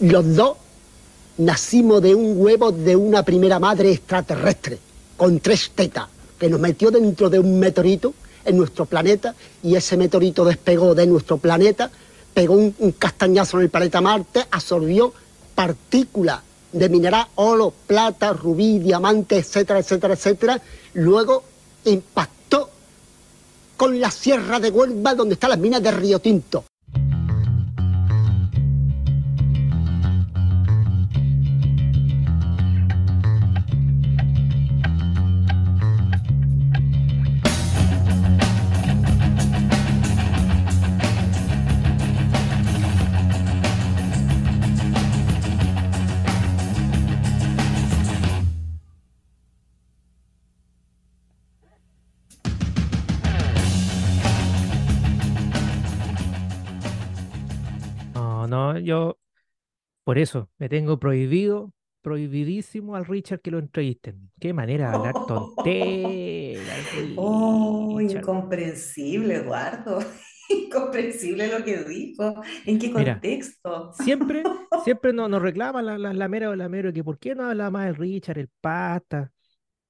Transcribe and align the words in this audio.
Los 0.00 0.34
dos 0.34 0.56
nacimos 1.38 2.02
de 2.02 2.14
un 2.14 2.40
huevo 2.40 2.72
de 2.72 2.96
una 2.96 3.22
primera 3.22 3.58
madre 3.58 3.92
extraterrestre, 3.92 4.78
con 5.16 5.38
tres 5.38 5.70
tetas, 5.74 6.08
que 6.38 6.48
nos 6.48 6.58
metió 6.58 6.90
dentro 6.90 7.30
de 7.30 7.38
un 7.38 7.58
meteorito 7.60 8.12
en 8.44 8.56
nuestro 8.56 8.86
planeta 8.86 9.34
y 9.62 9.76
ese 9.76 9.96
meteorito 9.96 10.44
despegó 10.44 10.94
de 10.94 11.06
nuestro 11.06 11.38
planeta, 11.38 11.90
pegó 12.32 12.54
un, 12.54 12.72
castañazo 12.98 13.58
en 13.58 13.64
el 13.64 13.70
planeta 13.70 14.00
Marte, 14.00 14.44
absorbió 14.50 15.12
partículas 15.54 16.40
de 16.72 16.88
mineral, 16.88 17.28
oro, 17.36 17.72
plata, 17.86 18.32
rubí, 18.32 18.80
diamante, 18.80 19.38
etcétera, 19.38 19.78
etcétera, 19.78 20.14
etcétera. 20.14 20.60
Luego 20.94 21.44
impactó 21.84 22.68
con 23.76 24.00
la 24.00 24.10
sierra 24.10 24.58
de 24.58 24.70
Huelva 24.70 25.14
donde 25.14 25.34
están 25.34 25.50
las 25.50 25.58
minas 25.60 25.82
de 25.82 25.92
Río 25.92 26.18
Tinto. 26.18 26.64
Yo 58.84 59.18
por 60.04 60.18
eso 60.18 60.50
me 60.58 60.68
tengo 60.68 60.98
prohibido, 60.98 61.72
prohibidísimo 62.02 62.96
al 62.96 63.06
Richard 63.06 63.40
que 63.40 63.50
lo 63.50 63.58
entrevisten. 63.58 64.30
Qué 64.38 64.52
manera 64.52 64.90
de 64.90 64.96
hablar 64.96 65.14
tonteras. 65.26 66.86
Oh, 67.16 68.00
incomprensible, 68.00 69.36
Eduardo. 69.36 69.98
Incomprensible 70.50 71.48
lo 71.48 71.64
que 71.64 71.84
dijo. 71.84 72.42
¿En 72.66 72.78
qué 72.78 72.92
contexto? 72.92 73.92
siempre, 73.94 74.42
siempre 74.84 75.14
nos, 75.14 75.30
nos 75.30 75.40
reclama 75.40 75.80
la, 75.80 75.96
la, 75.96 76.12
la 76.12 76.28
mera 76.28 76.50
o 76.50 76.54
la 76.54 76.68
mera 76.68 76.92
que 76.92 77.02
por 77.02 77.18
qué 77.18 77.34
no 77.34 77.48
habla 77.48 77.70
más 77.70 77.88
el 77.88 77.96
Richard, 77.96 78.38
el 78.38 78.50
pasta, 78.60 79.32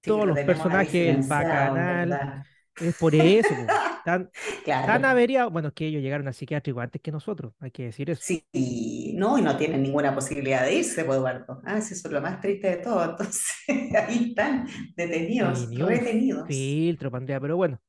todos 0.00 0.26
los 0.26 0.38
personajes, 0.40 1.16
el 1.16 1.26
bacanal. 1.26 2.44
Es 2.80 2.96
por 2.96 3.14
eso. 3.14 3.54
Tan, 4.04 4.30
tan 4.64 5.04
averiados. 5.04 5.52
Bueno, 5.52 5.72
que 5.72 5.86
ellos 5.86 6.02
llegaron 6.02 6.26
al 6.28 6.34
psiquiátrico 6.34 6.80
antes 6.80 7.00
que 7.00 7.10
nosotros, 7.10 7.54
hay 7.60 7.70
que 7.70 7.84
decir 7.84 8.10
eso. 8.10 8.22
Sí, 8.22 9.14
no, 9.16 9.38
y 9.38 9.42
no 9.42 9.56
tienen 9.56 9.82
ninguna 9.82 10.14
posibilidad 10.14 10.62
de 10.64 10.74
irse, 10.74 11.04
pues, 11.04 11.18
Eduardo. 11.18 11.62
Ah, 11.64 11.78
eso 11.78 11.94
es 11.94 12.04
lo 12.04 12.20
más 12.20 12.40
triste 12.40 12.68
de 12.68 12.76
todo. 12.78 13.02
Entonces, 13.10 13.42
ahí 13.68 14.28
están 14.30 14.66
detenidos, 14.96 15.74
retenidos. 15.74 16.46
Filtro, 16.46 17.10
Pandea, 17.10 17.40
pero 17.40 17.56
bueno, 17.56 17.80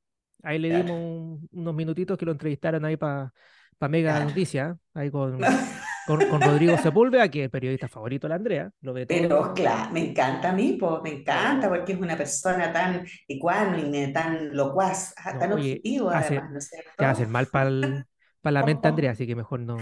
ahí 0.43 0.59
le 0.59 0.77
dimos 0.77 1.41
unos 1.51 1.75
minutitos 1.75 2.17
que 2.17 2.25
lo 2.25 2.31
entrevistaron 2.31 2.85
ahí 2.85 2.97
para 2.97 3.33
pa 3.77 3.89
Mega 3.89 4.23
Noticias, 4.23 4.77
ahí 4.93 5.11
con. 5.11 5.39
con, 6.05 6.41
Rodrigo 6.41 6.77
Sepúlveda, 6.77 7.29
que 7.29 7.39
es 7.39 7.43
el 7.45 7.49
periodista 7.49 7.87
favorito 7.87 8.27
de 8.27 8.29
la 8.29 8.35
Andrea. 8.35 8.71
Lo 8.81 8.93
ve 8.93 9.05
Pero 9.05 9.53
claro, 9.53 9.91
me 9.91 10.09
encanta 10.09 10.49
a 10.49 10.53
mí, 10.53 10.77
pues, 10.79 11.01
me 11.03 11.19
encanta, 11.19 11.69
porque 11.69 11.93
es 11.93 11.99
una 11.99 12.15
persona 12.15 12.71
tan 12.71 13.05
ecuánime, 13.27 14.09
tan 14.09 14.55
locuaz, 14.55 15.13
ah, 15.17 15.37
tan 15.37 15.53
objetivo, 15.53 16.09
además, 16.09 16.51
¿no 16.51 16.57
es 16.57 16.67
cierto? 16.67 16.91
Te 16.97 17.05
hace 17.05 17.25
mal 17.27 17.47
para 17.47 17.69
la 18.51 18.63
mente, 18.63 18.87
Andrea, 18.87 19.11
así 19.11 19.25
que 19.25 19.35
mejor 19.35 19.59
no. 19.61 19.77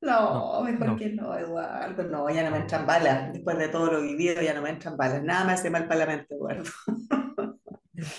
No, 0.00 0.62
mejor 0.62 0.96
que 0.98 1.08
no, 1.10 1.34
Eduardo. 1.36 2.02
No, 2.04 2.28
ya 2.28 2.44
no 2.44 2.50
me 2.50 2.58
entran 2.58 2.86
balas. 2.86 3.32
Después 3.32 3.56
de 3.56 3.68
todo 3.68 3.90
lo 3.90 4.02
vivido, 4.02 4.42
ya 4.42 4.52
no 4.52 4.60
me 4.60 4.68
entran 4.68 4.98
balas. 4.98 5.22
Nada 5.22 5.46
me 5.46 5.52
hace 5.52 5.70
mal 5.70 5.88
para 5.88 6.00
la 6.00 6.06
mente, 6.06 6.34
Eduardo. 6.34 6.70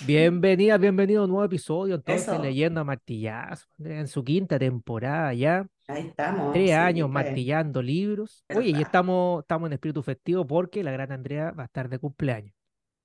Bienvenida, 0.06 0.78
bienvenido 0.78 1.20
a 1.20 1.24
un 1.24 1.30
nuevo 1.30 1.44
episodio, 1.44 1.96
entonces, 1.96 2.40
Leyendo 2.40 2.80
a 2.80 2.84
Martillazo, 2.84 3.66
en 3.84 4.08
su 4.08 4.24
quinta 4.24 4.58
temporada 4.58 5.34
ya. 5.34 5.66
Ahí 5.86 6.06
estamos. 6.06 6.54
Tres 6.54 6.72
años 6.72 7.10
martillando 7.10 7.82
libros. 7.82 8.42
Oye, 8.54 8.70
y 8.70 8.80
estamos, 8.80 9.42
estamos 9.42 9.66
en 9.66 9.74
espíritu 9.74 10.02
festivo 10.02 10.46
porque 10.46 10.82
la 10.82 10.92
gran 10.92 11.12
Andrea 11.12 11.50
va 11.50 11.64
a 11.64 11.66
estar 11.66 11.90
de 11.90 11.98
cumpleaños. 11.98 12.54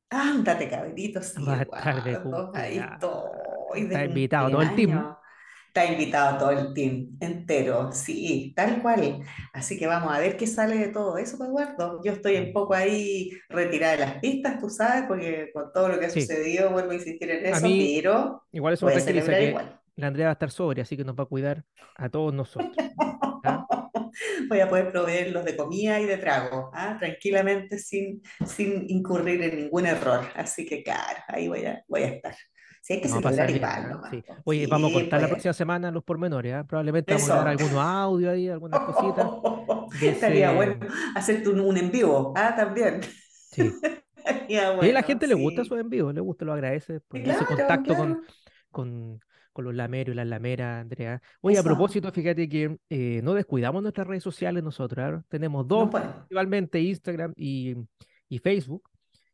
Ándate, 0.10 0.70
cabrito, 0.70 1.22
sí, 1.22 1.44
va 1.44 1.60
a 1.60 1.62
estar 1.64 2.04
de 2.04 2.22
cumpleaños. 2.22 2.56
Ahí 2.56 2.78
estoy. 2.78 3.82
Está 3.84 4.06
invitado 4.06 4.50
todo 4.52 4.62
el 4.62 4.76
team. 4.76 5.16
Está 5.74 5.86
invitado 5.86 6.38
todo 6.38 6.52
el 6.52 6.74
team 6.74 7.18
entero, 7.22 7.94
sí, 7.94 8.52
tal 8.58 8.82
cual. 8.82 9.22
Así 9.54 9.80
que 9.80 9.88
vamos 9.88 10.14
a 10.14 10.20
ver 10.20 10.36
qué 10.36 10.46
sale 10.46 10.76
de 10.76 10.90
todo 10.90 11.18
eso, 11.18 11.42
Eduardo. 11.42 12.02
Yo 12.04 12.12
estoy 12.12 12.36
un 12.36 12.52
poco 12.52 12.74
ahí 12.74 13.32
retirada 13.48 13.94
de 13.94 14.00
las 14.00 14.14
pistas, 14.16 14.60
tú 14.60 14.70
sabes, 14.70 15.06
porque 15.08 15.50
con 15.54 15.72
todo 15.72 15.88
lo 15.88 15.98
que 15.98 16.08
ha 16.08 16.10
sucedido, 16.10 16.72
vuelvo 16.72 16.92
a 16.92 16.96
insistir 16.96 17.32
en 17.32 17.46
eso, 17.46 17.62
pero 17.62 18.44
igual 18.52 18.74
eso 18.74 18.86
voy 18.86 18.96
a 18.96 19.00
celebrar 19.00 19.40
que 19.40 19.56
La 19.96 20.08
Andrea 20.08 20.26
va 20.26 20.32
a 20.32 20.34
estar 20.34 20.52
sobria, 20.52 20.84
así 20.84 20.98
que 20.98 21.06
nos 21.06 21.16
va 21.18 21.24
a 21.24 21.28
cuidar 21.28 21.64
a 21.96 22.10
todos 22.10 22.34
nosotros. 22.34 22.76
voy 24.50 24.60
a 24.60 24.68
poder 24.68 24.92
proveerlos 24.92 25.46
de 25.46 25.56
comida 25.56 26.02
y 26.02 26.06
de 26.06 26.18
trago, 26.18 26.70
¿ah? 26.74 26.98
tranquilamente, 27.00 27.80
sin, 27.80 28.22
sin 28.46 28.90
incurrir 28.90 29.42
en 29.42 29.56
ningún 29.56 29.86
error. 29.86 30.26
Así 30.36 30.66
que, 30.66 30.84
claro, 30.84 31.20
ahí 31.30 31.48
voy 31.48 31.66
a, 31.66 31.82
voy 31.88 32.02
a 32.02 32.08
estar. 32.08 32.36
Sí, 32.82 32.94
hay 32.94 33.02
que 33.02 33.10
vamos 33.10 33.38
a 33.38 33.52
igual, 33.52 34.02
sí. 34.10 34.24
Oye, 34.44 34.66
vamos 34.66 34.90
a 34.90 34.94
contar 34.96 35.22
la 35.22 35.28
pues. 35.28 35.36
próxima 35.36 35.54
semana 35.54 35.92
los 35.92 36.04
pormenores, 36.04 36.52
¿eh? 36.52 36.64
probablemente 36.68 37.14
vamos 37.14 37.30
a 37.30 37.36
dar 37.36 37.48
algunos 37.50 37.76
audios 37.76 38.34
ahí, 38.34 38.50
algunas 38.50 38.80
cositas. 38.80 39.28
Estaría 40.02 40.52
bueno 40.52 40.78
hacerte 41.14 41.50
un, 41.50 41.60
un, 41.60 41.78
en 41.78 41.92
vivo, 41.92 42.34
ah, 42.36 42.56
también. 42.56 43.02
Sí. 43.52 43.72
y 44.50 44.56
a 44.56 44.74
la 44.82 45.04
gente 45.04 45.28
le 45.28 45.36
gusta 45.36 45.64
su 45.64 45.76
en 45.76 45.90
vivo, 45.90 46.12
le 46.12 46.22
gusta, 46.22 46.44
lo 46.44 46.54
agradece, 46.54 47.02
por 47.02 47.20
ese 47.20 47.46
contacto 47.46 47.96
con, 47.96 48.24
con, 48.72 49.20
con, 49.54 49.66
los 49.66 49.76
lameros 49.76 50.14
y 50.14 50.18
las 50.18 50.28
lameras, 50.28 50.82
Andrea. 50.82 51.22
Oye, 51.42 51.60
a 51.60 51.64
propósito, 51.64 52.12
fíjate 52.12 52.50
que 52.50 52.80
eh, 52.90 53.22
no 53.24 53.36
descuidamos 53.36 53.84
nuestras 53.84 54.08
redes 54.08 54.24
sociales 54.24 54.64
nosotros, 54.64 55.20
¿eh? 55.20 55.24
tenemos 55.30 55.68
dos, 55.68 55.88
principalmente 55.92 56.82
Instagram 56.82 57.34
y, 57.36 57.76
y 58.28 58.40
Facebook. 58.40 58.91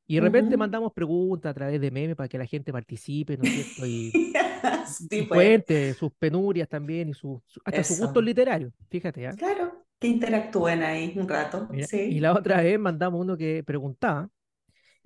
Y 0.08 0.16
de 0.16 0.22
repente 0.22 0.56
mandamos 0.56 0.94
preguntas 0.94 1.52
a 1.52 1.54
través 1.54 1.82
de 1.82 1.92
memes 1.92 2.16
para 2.16 2.30
que 2.30 2.38
la 2.38 2.46
gente 2.46 2.72
participe, 2.72 3.38
¿no 3.38 3.44
es 3.44 3.52
cierto? 3.52 3.86
Y, 3.86 4.12
pues. 5.10 5.28
cuente 5.28 5.94
sus 5.94 6.14
penurias 6.14 6.70
también 6.70 7.10
y 7.10 7.14
su, 7.14 7.44
hasta 7.66 7.84
sus 7.84 8.00
gustos 8.00 8.24
literarios, 8.24 8.72
fíjate. 8.90 9.24
¿ya? 9.24 9.32
Claro, 9.32 9.86
que 10.00 10.08
interactúen 10.08 10.82
ahí 10.82 11.14
un 11.18 11.28
rato. 11.28 11.68
sí. 11.88 11.98
Y 11.98 12.22
la 12.22 12.34
otra 12.34 12.62
vez 12.62 12.80
mandamos 12.80 13.20
uno 13.20 13.36
que 13.36 13.64
preguntaba, 13.66 14.30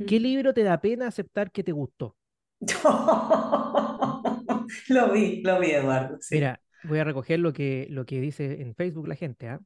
¿qué 0.05 0.19
libro 0.19 0.53
te 0.53 0.61
da 0.61 0.79
pena 0.79 1.07
aceptar 1.07 1.51
que 1.51 1.63
te 1.63 1.71
gustó? 1.71 2.15
lo 4.89 5.11
vi, 5.11 5.41
lo 5.41 5.59
vi, 5.59 5.71
Eduardo. 5.71 6.19
Mira, 6.29 6.61
voy 6.83 6.99
a 6.99 7.03
recoger 7.03 7.39
lo 7.39 7.53
que, 7.53 7.87
lo 7.89 8.05
que 8.05 8.21
dice 8.21 8.61
en 8.61 8.75
Facebook 8.75 9.07
la 9.07 9.15
gente. 9.15 9.47
¿ah? 9.47 9.59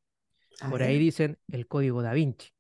Por 0.70 0.82
ahí 0.82 0.98
dicen 0.98 1.38
el 1.52 1.68
código 1.68 2.02
da 2.02 2.14
Vinci. 2.14 2.55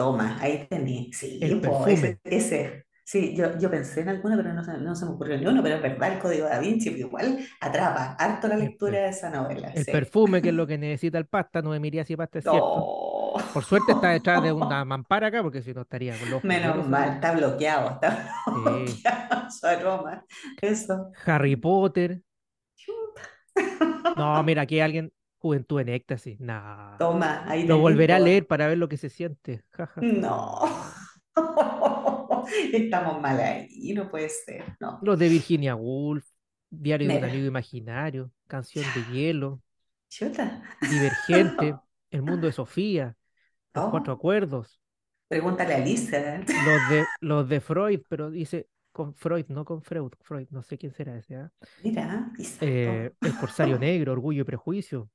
Toma, 0.00 0.38
ahí 0.40 0.66
tení. 0.66 1.12
Sí, 1.12 1.38
ese, 1.42 2.18
ese, 2.24 2.86
Sí, 3.04 3.36
yo, 3.36 3.58
yo 3.58 3.70
pensé 3.70 4.00
en 4.00 4.08
alguna, 4.08 4.34
pero 4.34 4.54
no, 4.54 4.62
no, 4.62 4.94
se 4.94 5.04
me 5.04 5.10
ocurrió 5.10 5.36
ni 5.36 5.44
uno, 5.44 5.62
pero 5.62 5.74
es 5.74 5.82
verdad, 5.82 6.14
el 6.14 6.18
Código 6.18 6.46
da 6.46 6.58
Vinci 6.58 6.88
igual 6.88 7.38
atrapa 7.60 8.14
harto 8.14 8.48
la 8.48 8.56
lectura 8.56 9.00
de 9.00 9.08
esa 9.08 9.28
novela. 9.28 9.70
El 9.74 9.84
perfume, 9.84 10.40
que 10.40 10.48
es 10.48 10.54
lo 10.54 10.66
que 10.66 10.78
necesita 10.78 11.18
el 11.18 11.26
pasta, 11.26 11.60
no 11.60 11.68
me 11.68 12.04
si 12.04 12.16
pasta 12.16 12.38
es 12.38 12.44
cierto. 12.44 13.34
Por 13.52 13.62
suerte 13.62 13.92
está 13.92 14.08
detrás 14.12 14.42
de 14.42 14.52
una 14.52 14.86
mampara 14.86 15.26
acá, 15.26 15.42
porque 15.42 15.60
si 15.60 15.74
no 15.74 15.82
estaría 15.82 16.18
con 16.18 16.30
los 16.30 16.44
Menos 16.44 16.88
mal, 16.88 17.10
está 17.14 17.32
bloqueado, 17.32 17.90
está 17.90 18.32
bloqueado 18.46 19.50
su 19.50 19.66
aroma. 19.66 20.24
Eso. 20.62 21.12
Harry 21.26 21.56
Potter. 21.56 22.22
No, 24.16 24.42
mira, 24.44 24.62
aquí 24.62 24.80
alguien, 24.80 25.12
Juventud 25.40 25.80
en 25.80 25.88
éxtasis, 25.88 26.38
nada. 26.38 26.98
Toma, 26.98 27.44
ahí 27.48 27.66
Lo 27.66 27.78
volveré 27.78 28.12
a 28.12 28.18
leer 28.18 28.46
para 28.46 28.66
ver 28.68 28.76
lo 28.76 28.90
que 28.90 28.98
se 28.98 29.08
siente. 29.08 29.64
No. 29.96 30.60
Estamos 32.72 33.22
mal 33.22 33.40
ahí, 33.40 33.94
no 33.94 34.10
puede 34.10 34.28
ser. 34.28 34.76
No. 34.78 34.98
Los 35.02 35.18
de 35.18 35.28
Virginia 35.30 35.74
Woolf, 35.74 36.26
Diario 36.68 37.08
de 37.08 37.16
un 37.16 37.24
amigo 37.24 37.46
imaginario, 37.46 38.30
Canción 38.46 38.84
de 38.94 39.12
hielo, 39.12 39.62
Divergente, 40.90 41.74
El 42.10 42.22
mundo 42.22 42.46
de 42.46 42.52
Sofía, 42.52 43.16
Los 43.72 43.86
oh. 43.86 43.90
cuatro 43.90 44.12
acuerdos. 44.12 44.78
Pregúntale 45.26 45.74
a 45.74 45.78
Lisa. 45.78 46.38
Los 46.38 46.90
de, 46.90 47.04
los 47.20 47.48
de 47.48 47.60
Freud, 47.60 48.00
pero 48.08 48.30
dice 48.30 48.68
con 48.92 49.14
Freud, 49.14 49.46
no 49.48 49.64
con 49.64 49.82
Freud, 49.82 50.12
Freud, 50.20 50.48
no 50.50 50.62
sé 50.62 50.76
quién 50.76 50.92
será 50.92 51.16
ese. 51.16 51.36
¿ah? 51.36 51.50
Mira, 51.82 52.30
eh, 52.60 53.10
El 53.22 53.36
Corsario 53.36 53.78
Negro, 53.78 54.12
Orgullo 54.12 54.42
y 54.42 54.44
Prejuicio, 54.44 55.08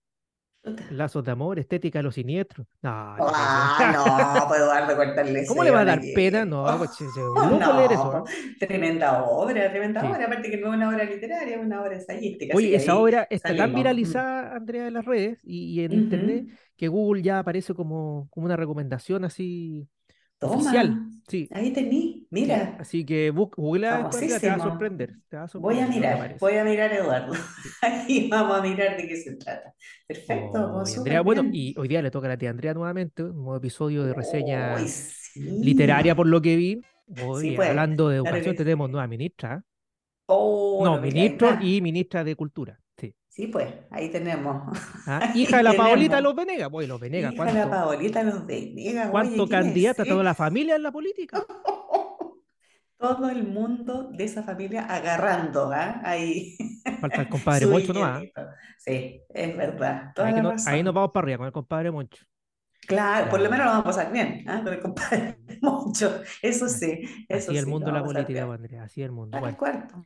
Lazos 0.91 1.23
de 1.23 1.31
amor, 1.31 1.59
estética 1.59 1.99
de 1.99 2.03
los 2.03 2.15
siniestros. 2.15 2.67
No, 2.81 2.89
ah, 2.91 4.37
no, 4.39 4.47
puedo 4.47 4.67
dar 4.67 4.87
de 4.87 4.95
cortarle. 4.95 5.45
¿Cómo 5.45 5.63
le 5.63 5.71
va 5.71 5.81
a 5.81 5.85
dar 5.85 6.01
pena? 6.13 6.45
No, 6.45 6.65
pues, 6.77 6.91
no, 7.15 7.77
leer 7.77 7.91
eso. 7.91 8.23
Tremenda 8.59 9.23
obra, 9.23 9.69
tremenda 9.71 10.03
obra. 10.09 10.25
Aparte 10.25 10.49
que 10.49 10.57
no 10.57 10.69
es 10.69 10.77
una 10.77 10.89
obra 10.89 11.03
literaria, 11.03 11.55
es 11.55 11.61
una 11.61 11.81
obra 11.81 11.95
ensayística. 11.95 12.55
Oye, 12.55 12.75
esa 12.75 12.97
obra 12.97 13.27
está 13.29 13.55
tan 13.55 13.73
viralizada, 13.73 14.55
Andrea, 14.55 14.87
en 14.87 14.93
las 14.93 15.05
redes 15.05 15.39
y, 15.43 15.81
en 15.81 15.93
internet 15.93 16.45
que 16.77 16.87
Google 16.87 17.21
ya 17.21 17.39
aparece 17.39 17.73
como, 17.73 18.27
como 18.31 18.45
una 18.45 18.57
recomendación 18.57 19.23
así 19.23 19.87
oficial. 20.41 21.05
Sí. 21.27 21.49
Ahí 21.51 21.73
tení, 21.73 22.27
mira. 22.29 22.77
Así 22.79 23.03
que 23.03 23.31
google 23.31 23.87
te 23.87 24.47
va 24.49 24.55
a 24.55 24.59
sorprender. 24.59 25.15
voy 25.55 25.79
a 25.79 25.87
mirar, 25.87 26.37
voy 26.39 26.57
a 26.57 26.63
mirar, 26.63 26.93
Eduardo. 26.93 27.33
Ahí 27.81 28.29
vamos 28.29 28.59
a 28.59 28.61
mirar 28.61 28.95
de 28.95 29.07
qué 29.07 29.15
se 29.17 29.35
trata. 29.35 29.73
Perfecto. 30.05 30.83
Andrea, 30.97 31.21
bueno, 31.21 31.43
y 31.51 31.73
hoy 31.79 31.87
día 31.87 32.03
le 32.03 32.11
toca 32.11 32.27
a 32.27 32.29
la 32.29 32.37
tía 32.37 32.51
Andrea 32.51 32.75
nuevamente, 32.75 33.23
un 33.23 33.37
nuevo 33.37 33.55
episodio 33.55 34.03
de 34.03 34.13
reseña 34.13 34.77
literaria 35.35 36.15
por 36.15 36.27
lo 36.27 36.41
que 36.41 36.55
vi. 36.55 36.81
Hoy, 37.23 37.55
pues, 37.55 37.69
hablando 37.69 38.09
de 38.09 38.17
educación, 38.17 38.55
tenemos 38.55 38.89
nueva 38.89 39.07
ministra. 39.07 39.63
Oh, 40.27 40.81
no, 40.83 41.01
ministro 41.01 41.57
y 41.61 41.81
ministra 41.81 42.23
de 42.23 42.35
Cultura. 42.35 42.79
Sí, 43.35 43.47
pues, 43.47 43.67
ahí 43.91 44.07
tenemos. 44.07 44.63
Ah, 45.05 45.29
hija 45.35 45.57
de 45.57 45.63
la 45.63 45.73
Paolita 45.73 46.21
los 46.21 46.33
Venegas, 46.33 46.69
pues 46.71 46.87
los 46.87 47.01
Venegas. 47.01 47.33
Hija 47.33 47.43
de 47.43 47.53
la 47.53 47.69
Paolita 47.69 48.23
los 48.23 48.45
Venegas. 48.45 49.09
¿Cuánto 49.11 49.45
candidata 49.49 50.05
toda 50.05 50.23
la 50.23 50.33
familia 50.33 50.77
en 50.77 50.83
la 50.83 50.91
política? 50.93 51.43
Todo 52.97 53.29
el 53.29 53.45
mundo 53.45 54.09
de 54.13 54.23
esa 54.23 54.41
familia 54.41 54.85
agarrando, 54.85 55.69
¿ah? 55.73 55.99
Ahí. 56.05 56.55
Falta 57.01 57.23
el 57.23 57.27
compadre 57.27 57.65
Moncho, 57.67 57.91
¿no? 57.91 58.05
¿ah? 58.05 58.21
Sí, 58.79 59.21
es 59.27 59.57
verdad. 59.57 60.13
ahí, 60.65 60.81
nos 60.81 60.93
vamos 60.93 61.11
para 61.11 61.25
arriba 61.25 61.37
con 61.39 61.47
el 61.47 61.51
compadre 61.51 61.91
Moncho. 61.91 62.25
Claro, 62.87 63.29
por 63.29 63.41
lo 63.41 63.49
menos 63.49 63.65
lo 63.65 63.71
vamos 63.71 63.85
a 63.85 63.89
pasar 63.89 64.11
bien, 64.11 64.43
¿ah? 64.47 64.61
con 64.63 64.73
el 64.73 64.79
compadre 64.79 65.37
Moncho, 65.61 66.21
eso 66.41 66.67
sí. 66.69 67.25
Eso 67.27 67.51
así 67.51 67.57
el 67.57 67.67
mundo 67.67 67.91
la 67.91 68.03
política, 68.03 68.43
Andrea, 68.43 68.83
así 68.83 69.01
el 69.01 69.11
mundo. 69.11 69.39
Bueno, 69.39 69.57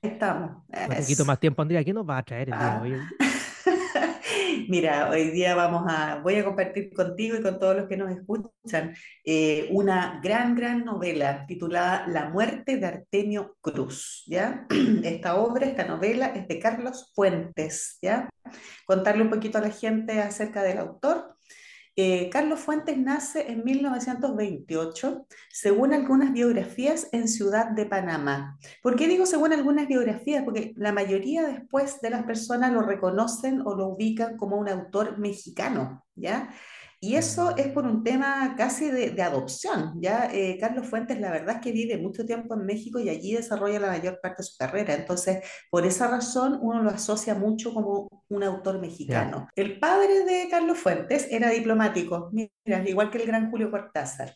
ahí 0.02 0.12
estamos. 0.12 0.52
Un 0.68 0.96
poquito 0.96 1.26
más 1.26 1.40
tiempo, 1.40 1.62
Andrea, 1.62 1.84
¿qué 1.84 1.94
nos 1.94 2.08
va 2.08 2.18
a 2.18 2.24
traer 2.24 2.50
el 2.50 2.58
día 2.58 2.80
de 2.82 2.92
hoy? 2.92 3.00
Mira, 4.70 5.10
hoy 5.10 5.32
día 5.32 5.56
vamos 5.56 5.86
a, 5.88 6.20
voy 6.22 6.36
a 6.36 6.46
compartir 6.46 6.94
contigo 6.94 7.36
y 7.36 7.42
con 7.42 7.60
todos 7.60 7.76
los 7.76 7.88
que 7.88 7.98
nos 7.98 8.12
escuchan 8.12 8.96
eh, 9.26 9.68
una 9.72 10.20
gran, 10.24 10.56
gran 10.56 10.86
novela 10.86 11.46
titulada 11.48 12.06
La 12.08 12.30
muerte 12.30 12.78
de 12.78 12.86
Artemio 12.86 13.58
Cruz, 13.62 14.24
¿ya? 14.28 14.68
Esta 15.04 15.38
obra, 15.38 15.66
esta 15.66 15.86
novela 15.86 16.28
es 16.28 16.48
de 16.48 16.60
Carlos 16.60 17.12
Fuentes, 17.16 17.98
¿ya? 18.02 18.30
Contarle 18.86 19.24
un 19.24 19.30
poquito 19.30 19.58
a 19.58 19.62
la 19.62 19.72
gente 19.72 20.22
acerca 20.22 20.64
del 20.64 20.78
autor. 20.78 21.29
Eh, 22.02 22.30
Carlos 22.30 22.62
Fuentes 22.62 22.98
nace 22.98 23.52
en 23.52 23.66
1928, 23.66 25.28
según 25.52 25.94
algunas 25.94 26.32
biografías, 26.32 27.10
en 27.12 27.28
Ciudad 27.28 27.72
de 27.72 27.86
Panamá. 27.86 28.58
¿Por 28.82 28.96
qué 28.96 29.06
digo 29.06 29.26
según 29.26 29.52
algunas 29.52 29.86
biografías? 29.86 30.46
Porque 30.46 30.72
la 30.78 30.94
mayoría 30.94 31.46
después 31.46 32.00
de 32.00 32.12
las 32.12 32.24
personas 32.24 32.72
lo 32.72 32.84
reconocen 32.84 33.60
o 33.66 33.76
lo 33.76 33.88
ubican 33.88 34.38
como 34.38 34.56
un 34.56 34.70
autor 34.70 35.18
mexicano, 35.20 36.06
¿ya? 36.16 36.54
Y 37.02 37.16
eso 37.16 37.56
es 37.56 37.68
por 37.70 37.86
un 37.86 38.04
tema 38.04 38.56
casi 38.58 38.92
de, 38.92 39.22
adopción. 39.22 39.94
Ya 40.02 40.30
eh, 40.34 40.58
Carlos 40.60 40.88
Fuentes, 40.88 41.20
la 41.20 41.32
verdad 41.32 41.56
es 41.56 41.62
que 41.62 41.72
vive 41.72 41.98
mucho 41.98 42.26
tiempo 42.26 42.56
en 42.56 42.66
México 42.66 43.00
y 43.00 43.08
allí 43.08 43.34
desarrolla 43.34 43.80
la 43.80 43.88
mayor 43.88 44.20
parte 44.22 44.44
de 44.44 44.48
su 44.48 44.58
carrera. 44.58 44.96
Entonces, 44.96 45.44
por 45.70 45.86
esa 45.86 46.10
razón, 46.10 46.60
uno 46.62 46.84
lo 46.84 46.90
asocia 46.90 47.36
mucho 47.36 47.74
como 47.74 48.10
un 48.28 48.44
autor 48.44 48.82
mexicano. 48.82 49.48
El 49.56 49.80
padre 49.80 50.26
de 50.26 50.48
Carlos 50.50 50.78
Fuentes 50.78 51.28
era 51.32 51.50
diplomático, 51.50 52.32
mira, 52.34 52.88
igual 52.88 53.10
que 53.10 53.20
el 53.20 53.28
gran 53.28 53.50
Julio 53.50 53.72
Cortázar 53.72 54.34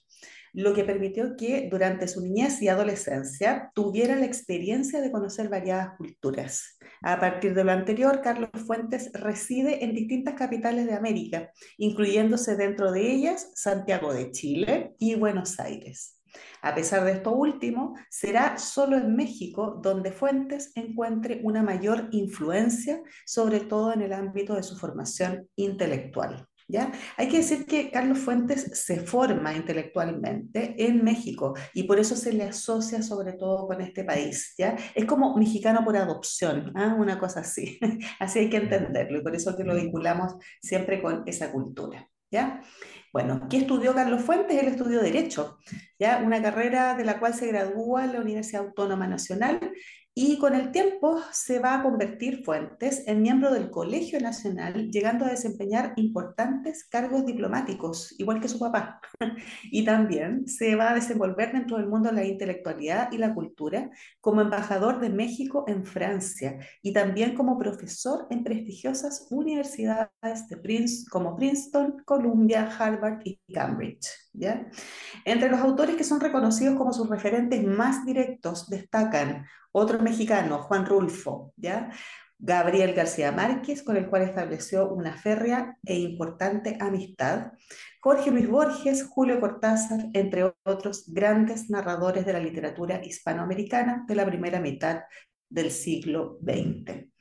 lo 0.54 0.74
que 0.74 0.84
permitió 0.84 1.36
que 1.36 1.68
durante 1.70 2.08
su 2.08 2.22
niñez 2.22 2.62
y 2.62 2.68
adolescencia 2.68 3.72
tuviera 3.74 4.16
la 4.16 4.26
experiencia 4.26 5.02
de 5.02 5.12
conocer 5.12 5.50
variadas 5.50 5.98
culturas. 5.98 6.78
A 7.02 7.20
partir 7.20 7.54
de 7.54 7.64
lo 7.64 7.72
anterior, 7.72 8.22
Carlos 8.22 8.50
Fuentes 8.66 9.12
reside 9.14 9.84
en 9.84 9.94
distintas 9.94 10.36
capitales 10.36 10.86
de 10.86 10.94
América, 10.94 11.52
incluyéndose 11.78 12.56
dentro 12.56 12.92
de 12.92 13.12
ellas 13.12 13.52
Santiago 13.56 14.14
de 14.14 14.32
Chile 14.32 14.96
y 15.00 15.16
Buenos 15.16 15.60
Aires. 15.60 16.22
A 16.62 16.74
pesar 16.74 17.04
de 17.04 17.12
esto 17.12 17.32
último, 17.32 17.96
será 18.10 18.58
solo 18.58 18.98
en 18.98 19.16
México 19.16 19.80
donde 19.82 20.12
Fuentes 20.12 20.72
encuentre 20.76 21.42
una 21.44 21.62
mayor 21.62 22.08
influencia, 22.12 23.02
sobre 23.26 23.60
todo 23.60 23.94
en 23.94 24.02
el 24.02 24.14
ámbito 24.14 24.56
de 24.56 24.64
su 24.64 24.78
formación 24.78 25.50
intelectual. 25.56 26.48
Hay 27.18 27.28
que 27.28 27.38
decir 27.38 27.66
que 27.66 27.92
Carlos 27.92 28.20
Fuentes 28.20 28.64
se 28.74 29.02
forma 29.02 29.54
intelectualmente 29.54 30.76
en 30.78 31.04
México 31.04 31.54
y 31.74 31.84
por 31.84 32.00
eso 32.00 32.16
se 32.16 32.34
le 32.34 32.44
asocia 32.44 33.02
sobre 33.02 33.34
todo 33.34 33.68
con 33.68 33.82
este 33.82 34.04
país, 34.04 34.54
¿ya? 34.58 34.76
Es 34.96 35.06
como 35.06 35.36
mexicano 35.38 35.84
por 35.84 35.98
adopción, 35.98 36.72
¿ah? 36.76 36.96
una 36.98 37.20
cosa 37.20 37.42
así. 37.42 37.80
así 38.20 38.40
hay 38.40 38.50
que 38.50 38.58
entenderlo 38.58 39.20
y 39.20 39.24
por 39.24 39.36
eso 39.36 39.56
que 39.56 39.64
lo 39.64 39.76
vinculamos 39.76 40.36
siempre 40.62 41.02
con 41.02 41.24
esa 41.26 41.52
cultura, 41.52 42.10
¿ya? 42.32 42.62
Bueno, 43.12 43.48
¿qué 43.48 43.58
estudió 43.58 43.94
Carlos 43.94 44.24
Fuentes? 44.24 44.60
Él 44.60 44.70
estudió 44.70 45.00
Derecho, 45.00 45.60
¿ya? 46.00 46.18
una 46.26 46.42
carrera 46.42 46.96
de 46.96 47.06
la 47.06 47.20
cual 47.20 47.36
se 47.36 47.46
gradúa 47.46 48.06
en 48.06 48.14
la 48.14 48.22
Universidad 48.22 48.64
Autónoma 48.64 49.06
Nacional 49.06 49.60
y 50.16 50.38
con 50.38 50.54
el 50.54 50.72
tiempo 50.72 51.20
se 51.32 51.58
va 51.58 51.74
a 51.74 51.82
convertir 51.82 52.44
Fuentes 52.44 53.04
en 53.08 53.24
miembro 53.24 53.52
del 53.52 53.72
Colegio 53.72 54.20
Nacional, 54.20 54.92
llegando 54.92 55.26
a 55.26 55.30
desempeñar 55.30 55.94
importantes 55.96 56.84
cargos 56.84 57.26
diplomáticos, 57.26 58.14
igual 58.20 58.40
que 58.40 58.48
su 58.48 58.60
papá. 58.60 59.02
y 59.72 59.84
también 59.84 60.48
se 60.48 60.76
va 60.76 60.92
a 60.92 60.94
desenvolver 60.94 61.52
dentro 61.52 61.78
del 61.78 61.88
mundo 61.88 62.12
la 62.12 62.24
intelectualidad 62.24 63.12
y 63.12 63.18
la 63.18 63.34
cultura 63.34 63.90
como 64.22 64.42
embajador 64.42 65.00
de 65.00 65.10
México 65.10 65.66
en 65.68 65.84
Francia 65.84 66.60
y 66.84 66.94
también 66.94 67.36
como 67.36 67.58
profesor 67.58 68.28
en 68.30 68.44
prestigiosas 68.44 69.28
universidades 69.32 70.12
como 71.10 71.36
Princeton, 71.36 72.04
Columbia, 72.06 72.70
Harvard 72.78 73.22
y 73.24 73.40
Cambridge. 73.52 74.23
Entre 75.26 75.50
los 75.50 75.60
autores 75.60 75.96
que 75.96 76.04
son 76.04 76.20
reconocidos 76.20 76.76
como 76.76 76.94
sus 76.94 77.10
referentes 77.10 77.64
más 77.64 78.06
directos 78.06 78.70
destacan 78.70 79.46
otro 79.72 80.00
mexicano, 80.00 80.60
Juan 80.60 80.86
Rulfo, 80.86 81.54
¿ya? 81.56 81.92
Gabriel 82.40 82.94
García 82.94 83.32
Márquez, 83.32 83.84
con 83.84 83.96
el 83.96 84.10
cual 84.10 84.24
estableció 84.24 84.92
una 84.92 85.14
férrea 85.14 85.78
e 85.86 85.98
importante 85.98 86.78
amistad, 86.80 87.54
Jorge 88.02 88.32
Luis 88.32 88.50
Borges, 88.50 89.08
Julio 89.08 89.40
Cortázar, 89.40 90.08
entre 90.14 90.54
otros 90.66 91.06
grandes 91.08 91.70
narradores 91.70 92.26
de 92.26 92.34
la 92.34 92.40
literatura 92.40 93.02
hispanoamericana 93.02 94.04
de 94.08 94.16
la 94.16 94.26
primera 94.26 94.60
mitad 94.60 95.04
del 95.48 95.72
siglo 95.72 96.38
XX. 96.42 97.13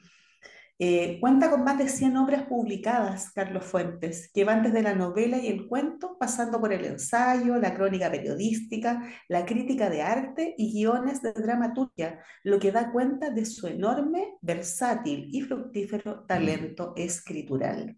Eh, 0.85 1.19
cuenta 1.21 1.49
con 1.49 1.63
más 1.63 1.79
de 1.79 1.89
100 1.89 2.17
obras 2.17 2.43
publicadas, 2.49 3.31
Carlos 3.31 3.65
Fuentes, 3.65 4.29
que 4.35 4.43
van 4.43 4.65
desde 4.65 4.83
la 4.83 4.97
novela 4.97 5.39
y 5.39 5.47
el 5.47 5.69
cuento, 5.69 6.17
pasando 6.19 6.59
por 6.59 6.73
el 6.73 6.85
ensayo, 6.85 7.57
la 7.59 7.73
crónica 7.73 8.11
periodística, 8.11 9.01
la 9.29 9.47
crítica 9.47 9.89
de 9.89 10.03
arte 10.03 10.57
y 10.59 10.73
guiones 10.73 11.23
de 11.23 11.35
dramaturgia, 11.35 12.19
lo 12.43 12.59
que 12.59 12.73
da 12.73 12.91
cuenta 12.91 13.31
de 13.31 13.45
su 13.45 13.69
enorme, 13.69 14.35
versátil 14.41 15.29
y 15.31 15.43
fructífero 15.43 16.25
talento 16.27 16.95
escritural. 16.97 17.97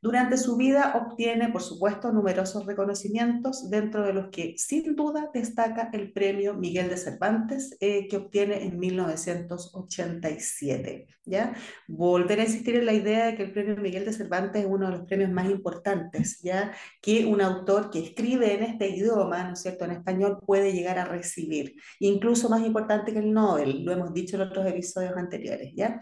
Durante 0.00 0.36
su 0.36 0.56
vida 0.56 0.92
obtiene, 0.94 1.48
por 1.48 1.62
supuesto, 1.62 2.12
numerosos 2.12 2.66
reconocimientos, 2.66 3.68
dentro 3.70 4.04
de 4.04 4.12
los 4.12 4.28
que 4.28 4.54
sin 4.56 4.94
duda 4.94 5.30
destaca 5.32 5.90
el 5.92 6.12
premio 6.12 6.54
Miguel 6.54 6.88
de 6.88 6.96
Cervantes, 6.96 7.76
eh, 7.80 8.06
que 8.08 8.16
obtiene 8.16 8.64
en 8.64 8.78
1987. 8.78 11.08
¿ya? 11.28 11.54
Volver 11.86 12.40
a 12.40 12.44
insistir 12.44 12.76
en 12.76 12.86
la 12.86 12.92
idea 12.92 13.26
de 13.26 13.36
que 13.36 13.44
el 13.44 13.52
premio 13.52 13.76
Miguel 13.76 14.04
de 14.04 14.12
Cervantes 14.12 14.62
es 14.62 14.68
uno 14.68 14.86
de 14.86 14.98
los 14.98 15.06
premios 15.06 15.30
más 15.30 15.48
importantes, 15.50 16.40
ya 16.42 16.72
que 17.00 17.26
un 17.26 17.40
autor 17.40 17.90
que 17.90 18.00
escribe 18.00 18.54
en 18.54 18.62
este 18.64 18.88
idioma, 18.88 19.44
¿no 19.44 19.52
es 19.52 19.62
cierto?, 19.62 19.84
en 19.84 19.92
español, 19.92 20.38
puede 20.44 20.72
llegar 20.72 20.98
a 20.98 21.04
recibir, 21.04 21.74
incluso 22.00 22.48
más 22.48 22.64
importante 22.64 23.12
que 23.12 23.18
el 23.18 23.32
Nobel, 23.32 23.84
lo 23.84 23.92
hemos 23.92 24.12
dicho 24.12 24.36
en 24.36 24.42
otros 24.42 24.66
episodios 24.66 25.16
anteriores, 25.16 25.72
¿ya? 25.74 26.00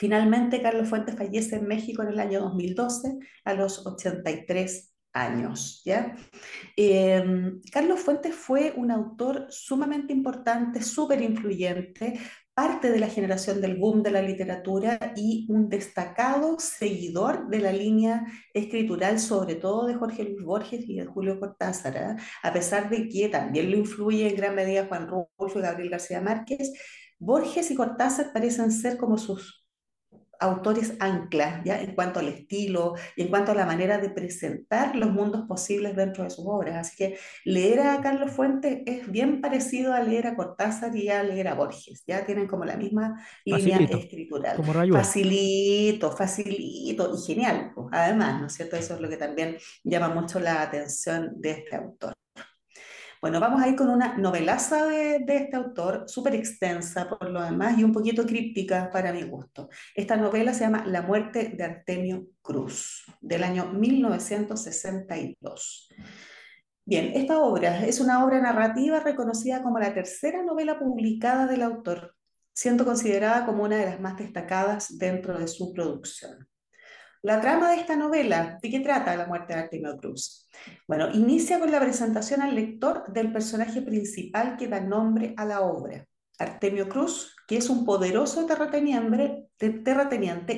Finalmente, 0.00 0.62
Carlos 0.62 0.88
Fuentes 0.88 1.14
fallece 1.14 1.56
en 1.56 1.66
México 1.66 2.02
en 2.02 2.08
el 2.08 2.20
año 2.20 2.40
2012 2.40 3.18
a 3.44 3.52
los 3.52 3.86
83 3.86 4.94
años. 5.12 5.82
¿ya? 5.84 6.16
Em, 6.74 7.60
Carlos 7.70 8.00
Fuentes 8.00 8.34
fue 8.34 8.72
un 8.74 8.90
autor 8.92 9.48
sumamente 9.50 10.14
importante, 10.14 10.80
súper 10.80 11.20
influyente, 11.20 12.18
parte 12.54 12.90
de 12.90 12.98
la 12.98 13.08
generación 13.08 13.60
del 13.60 13.76
boom 13.76 14.02
de 14.02 14.12
la 14.12 14.22
literatura 14.22 15.12
y 15.16 15.46
un 15.50 15.68
destacado 15.68 16.58
seguidor 16.58 17.48
de 17.48 17.58
la 17.58 17.72
línea 17.72 18.24
escritural, 18.54 19.18
sobre 19.20 19.56
todo 19.56 19.86
de 19.86 19.96
Jorge 19.96 20.24
Luis 20.24 20.42
Borges 20.42 20.80
y 20.88 20.96
de 20.96 21.04
Julio 21.04 21.38
Cortázar, 21.38 21.96
¿eh? 21.98 22.22
a 22.42 22.52
pesar 22.54 22.88
de 22.88 23.06
que 23.06 23.28
también 23.28 23.70
lo 23.70 23.76
influye 23.76 24.30
en 24.30 24.36
gran 24.36 24.54
medida 24.54 24.86
Juan 24.86 25.08
Rulfo 25.08 25.58
y 25.58 25.62
Gabriel 25.62 25.90
García 25.90 26.22
Márquez. 26.22 26.72
Borges 27.18 27.70
y 27.70 27.74
Cortázar 27.74 28.32
parecen 28.32 28.72
ser 28.72 28.96
como 28.96 29.18
sus 29.18 29.59
autores 30.40 30.94
anclas, 31.00 31.62
¿ya? 31.64 31.80
En 31.80 31.94
cuanto 31.94 32.20
al 32.20 32.28
estilo 32.28 32.94
y 33.16 33.22
en 33.22 33.28
cuanto 33.28 33.52
a 33.52 33.54
la 33.54 33.66
manera 33.66 33.98
de 33.98 34.10
presentar 34.10 34.96
los 34.96 35.10
mundos 35.10 35.46
posibles 35.46 35.94
dentro 35.94 36.24
de 36.24 36.30
sus 36.30 36.44
obras. 36.46 36.76
Así 36.76 36.96
que 36.96 37.18
leer 37.44 37.80
a 37.80 38.00
Carlos 38.00 38.32
Fuentes 38.32 38.80
es 38.86 39.10
bien 39.10 39.40
parecido 39.40 39.92
a 39.92 40.00
leer 40.00 40.26
a 40.26 40.36
Cortázar 40.36 40.96
y 40.96 41.08
a 41.08 41.22
leer 41.22 41.48
a 41.48 41.54
Borges, 41.54 42.02
ya 42.06 42.24
tienen 42.24 42.46
como 42.46 42.64
la 42.64 42.76
misma 42.76 43.24
línea 43.44 43.78
escritural. 43.78 44.56
facilito, 44.92 46.10
facilito 46.10 47.14
y 47.14 47.26
genial, 47.26 47.72
pues, 47.74 47.88
además, 47.92 48.40
¿no 48.40 48.46
es 48.46 48.54
cierto? 48.54 48.76
Eso 48.76 48.94
es 48.94 49.00
lo 49.00 49.08
que 49.08 49.16
también 49.16 49.56
llama 49.84 50.08
mucho 50.08 50.40
la 50.40 50.62
atención 50.62 51.32
de 51.36 51.50
este 51.50 51.76
autor. 51.76 52.14
Bueno, 53.20 53.38
vamos 53.38 53.62
a 53.62 53.68
ir 53.68 53.76
con 53.76 53.90
una 53.90 54.16
novelaza 54.16 54.86
de, 54.86 55.22
este 55.26 55.54
autor, 55.54 56.04
súper 56.06 56.34
extensa 56.34 57.06
por 57.06 57.28
lo 57.28 57.42
demás 57.42 57.78
y 57.78 57.84
un 57.84 57.92
poquito 57.92 58.24
críptica 58.24 58.88
para 58.90 59.12
mi 59.12 59.24
gusto. 59.24 59.68
Esta 59.94 60.16
novela 60.16 60.54
se 60.54 60.60
llama 60.60 60.86
La 60.86 61.02
muerte 61.02 61.52
de 61.54 61.62
Artemio 61.62 62.28
Cruz, 62.40 63.04
del 63.20 63.44
año 63.44 63.74
1962. 63.74 65.90
Bien, 66.86 67.12
esta 67.14 67.40
obra 67.40 67.84
es 67.84 68.00
una 68.00 68.24
obra 68.24 68.40
narrativa 68.40 69.00
reconocida 69.00 69.62
como 69.62 69.78
la 69.78 69.92
tercera 69.92 70.42
novela 70.42 70.78
publicada 70.78 71.46
del 71.46 71.60
autor, 71.60 72.14
siendo 72.54 72.86
considerada 72.86 73.44
como 73.44 73.64
una 73.64 73.76
de 73.76 73.84
las 73.84 74.00
más 74.00 74.16
destacadas 74.16 74.96
dentro 74.96 75.38
de 75.38 75.46
su 75.46 75.74
producción. 75.74 76.48
La 77.22 77.38
trama 77.38 77.70
de 77.70 77.76
esta 77.76 77.96
novela, 77.96 78.58
¿de 78.62 78.70
qué 78.70 78.80
trata 78.80 79.14
la 79.14 79.26
muerte 79.26 79.52
de 79.52 79.60
Artemio 79.60 79.94
Cruz? 79.98 80.48
Bueno, 80.88 81.10
inicia 81.12 81.60
con 81.60 81.70
la 81.70 81.78
presentación 81.78 82.40
al 82.40 82.54
lector 82.54 83.12
del 83.12 83.30
personaje 83.30 83.82
principal 83.82 84.56
que 84.56 84.68
da 84.68 84.80
nombre 84.80 85.34
a 85.36 85.44
la 85.44 85.60
obra, 85.60 86.06
Artemio 86.38 86.88
Cruz, 86.88 87.36
que 87.46 87.58
es 87.58 87.68
un 87.68 87.84
poderoso 87.84 88.46
terrateniente 88.46 89.50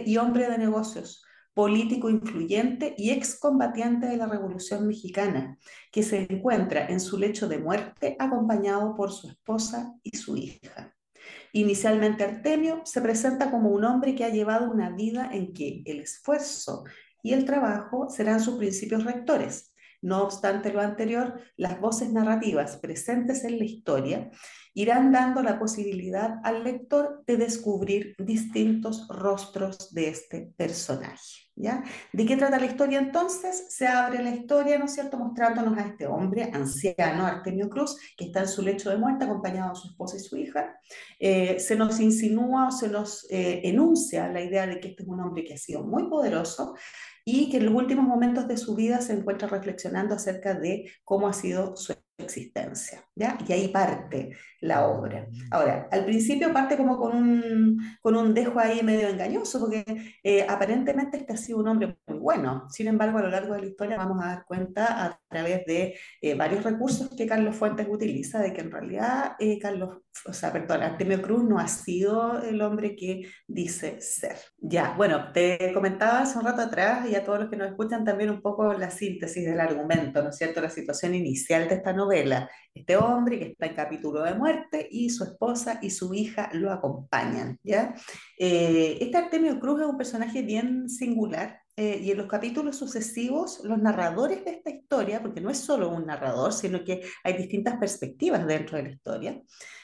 y 0.06 0.16
hombre 0.18 0.48
de 0.48 0.58
negocios, 0.58 1.24
político 1.52 2.08
influyente 2.08 2.94
y 2.96 3.10
excombatiente 3.10 4.06
de 4.06 4.16
la 4.16 4.28
Revolución 4.28 4.86
Mexicana, 4.86 5.58
que 5.90 6.04
se 6.04 6.28
encuentra 6.30 6.86
en 6.86 7.00
su 7.00 7.18
lecho 7.18 7.48
de 7.48 7.58
muerte 7.58 8.14
acompañado 8.20 8.94
por 8.94 9.10
su 9.10 9.26
esposa 9.26 9.94
y 10.04 10.16
su 10.16 10.36
hija. 10.36 10.94
Inicialmente 11.52 12.24
Artemio 12.24 12.80
se 12.84 13.02
presenta 13.02 13.50
como 13.50 13.70
un 13.70 13.84
hombre 13.84 14.14
que 14.14 14.24
ha 14.24 14.30
llevado 14.30 14.70
una 14.70 14.90
vida 14.90 15.28
en 15.32 15.52
que 15.52 15.82
el 15.84 16.00
esfuerzo 16.00 16.84
y 17.22 17.34
el 17.34 17.44
trabajo 17.44 18.08
serán 18.08 18.40
sus 18.40 18.56
principios 18.56 19.04
rectores. 19.04 19.71
No 20.02 20.22
obstante 20.24 20.72
lo 20.72 20.80
anterior, 20.80 21.40
las 21.56 21.80
voces 21.80 22.12
narrativas 22.12 22.76
presentes 22.76 23.44
en 23.44 23.58
la 23.58 23.64
historia 23.64 24.30
irán 24.74 25.12
dando 25.12 25.42
la 25.42 25.58
posibilidad 25.58 26.40
al 26.44 26.64
lector 26.64 27.22
de 27.26 27.36
descubrir 27.36 28.14
distintos 28.18 29.06
rostros 29.08 29.92
de 29.94 30.08
este 30.08 30.52
personaje. 30.56 31.42
¿ya? 31.54 31.84
¿De 32.12 32.24
qué 32.24 32.36
trata 32.36 32.58
la 32.58 32.66
historia 32.66 32.98
entonces? 32.98 33.66
Se 33.68 33.86
abre 33.86 34.22
la 34.22 34.30
historia, 34.30 34.78
¿no 34.78 34.86
es 34.86 34.94
cierto?, 34.94 35.18
mostrándonos 35.18 35.76
a 35.78 35.82
este 35.82 36.06
hombre 36.06 36.50
anciano, 36.52 37.26
Artemio 37.26 37.68
Cruz, 37.68 37.96
que 38.16 38.26
está 38.26 38.40
en 38.40 38.48
su 38.48 38.62
lecho 38.62 38.90
de 38.90 38.96
muerte 38.96 39.24
acompañado 39.24 39.70
de 39.70 39.76
su 39.76 39.88
esposa 39.88 40.16
y 40.16 40.20
su 40.20 40.36
hija. 40.36 40.74
Eh, 41.18 41.60
se 41.60 41.76
nos 41.76 42.00
insinúa 42.00 42.68
o 42.68 42.72
se 42.72 42.88
nos 42.88 43.26
eh, 43.30 43.60
enuncia 43.64 44.28
la 44.28 44.42
idea 44.42 44.66
de 44.66 44.80
que 44.80 44.88
este 44.88 45.02
es 45.02 45.08
un 45.08 45.20
hombre 45.20 45.44
que 45.44 45.54
ha 45.54 45.58
sido 45.58 45.84
muy 45.84 46.08
poderoso 46.08 46.74
y 47.24 47.50
que 47.50 47.58
en 47.58 47.66
los 47.66 47.74
últimos 47.74 48.06
momentos 48.06 48.48
de 48.48 48.56
su 48.56 48.74
vida 48.74 49.00
se 49.00 49.12
encuentra 49.12 49.48
reflexionando 49.48 50.14
acerca 50.14 50.54
de 50.54 50.90
cómo 51.04 51.28
ha 51.28 51.32
sido 51.32 51.76
su 51.76 51.94
existencia, 52.18 53.04
¿ya? 53.14 53.36
Y 53.46 53.52
ahí 53.52 53.68
parte 53.68 54.36
la 54.60 54.86
obra. 54.86 55.26
Mm. 55.30 55.48
Ahora, 55.50 55.88
al 55.90 56.04
principio 56.04 56.52
parte 56.52 56.76
como 56.76 56.96
con 56.96 57.16
un, 57.16 57.78
con 58.00 58.16
un 58.16 58.32
dejo 58.32 58.58
ahí 58.58 58.82
medio 58.82 59.08
engañoso, 59.08 59.60
porque 59.60 59.84
eh, 60.22 60.46
aparentemente 60.48 61.18
este 61.18 61.32
ha 61.32 61.36
sido 61.36 61.58
un 61.58 61.68
hombre 61.68 61.96
muy 62.06 62.18
bueno. 62.18 62.68
Sin 62.70 62.86
embargo, 62.86 63.18
a 63.18 63.22
lo 63.22 63.28
largo 63.28 63.54
de 63.54 63.60
la 63.60 63.66
historia 63.66 63.96
vamos 63.96 64.22
a 64.22 64.28
dar 64.28 64.44
cuenta 64.44 65.04
a 65.04 65.20
través 65.28 65.64
de 65.66 65.98
eh, 66.20 66.34
varios 66.34 66.64
recursos 66.64 67.10
que 67.16 67.26
Carlos 67.26 67.56
Fuentes 67.56 67.86
utiliza, 67.90 68.40
de 68.40 68.52
que 68.52 68.60
en 68.60 68.70
realidad 68.70 69.32
eh, 69.38 69.58
Carlos, 69.58 69.98
o 70.26 70.32
sea, 70.32 70.52
perdón, 70.52 70.82
Artemio 70.82 71.20
Cruz 71.20 71.44
no 71.44 71.58
ha 71.58 71.68
sido 71.68 72.42
el 72.42 72.60
hombre 72.62 72.94
que 72.94 73.28
dice 73.46 74.00
ser. 74.00 74.36
Ya, 74.64 74.94
bueno, 74.96 75.32
te 75.32 75.72
comentaba 75.74 76.20
hace 76.20 76.38
un 76.38 76.44
rato 76.44 76.62
atrás 76.62 77.08
y 77.10 77.16
a 77.16 77.24
todos 77.24 77.40
los 77.40 77.50
que 77.50 77.56
nos 77.56 77.66
escuchan 77.70 78.04
también 78.04 78.30
un 78.30 78.40
poco 78.40 78.72
la 78.74 78.92
síntesis 78.92 79.44
del 79.44 79.58
argumento, 79.58 80.22
¿no 80.22 80.28
es 80.28 80.36
cierto? 80.36 80.60
La 80.60 80.70
situación 80.70 81.16
inicial 81.16 81.68
de 81.68 81.74
esta 81.74 81.92
novela. 81.92 82.48
Este 82.72 82.96
hombre 82.96 83.40
que 83.40 83.46
está 83.46 83.66
en 83.66 83.74
capítulo 83.74 84.22
de 84.22 84.34
muerte 84.34 84.86
y 84.88 85.10
su 85.10 85.24
esposa 85.24 85.80
y 85.82 85.90
su 85.90 86.14
hija 86.14 86.48
lo 86.52 86.70
acompañan, 86.70 87.58
¿ya? 87.64 87.92
Eh, 88.38 88.98
este 89.00 89.16
Artemio 89.16 89.58
Cruz 89.58 89.80
es 89.80 89.86
un 89.88 89.98
personaje 89.98 90.42
bien 90.42 90.88
singular 90.88 91.60
eh, 91.76 91.98
y 92.00 92.12
en 92.12 92.18
los 92.18 92.28
capítulos 92.28 92.76
sucesivos, 92.76 93.64
los 93.64 93.78
narradores 93.78 94.44
de 94.44 94.52
esta 94.52 94.70
historia, 94.70 95.20
porque 95.20 95.40
no 95.40 95.50
es 95.50 95.58
solo 95.58 95.88
un 95.88 96.06
narrador, 96.06 96.52
sino 96.52 96.84
que 96.84 97.02
hay 97.24 97.32
distintas 97.36 97.78
perspectivas 97.78 98.46
dentro 98.46 98.76
de 98.76 98.84
la 98.84 98.90
historia, 98.90 99.42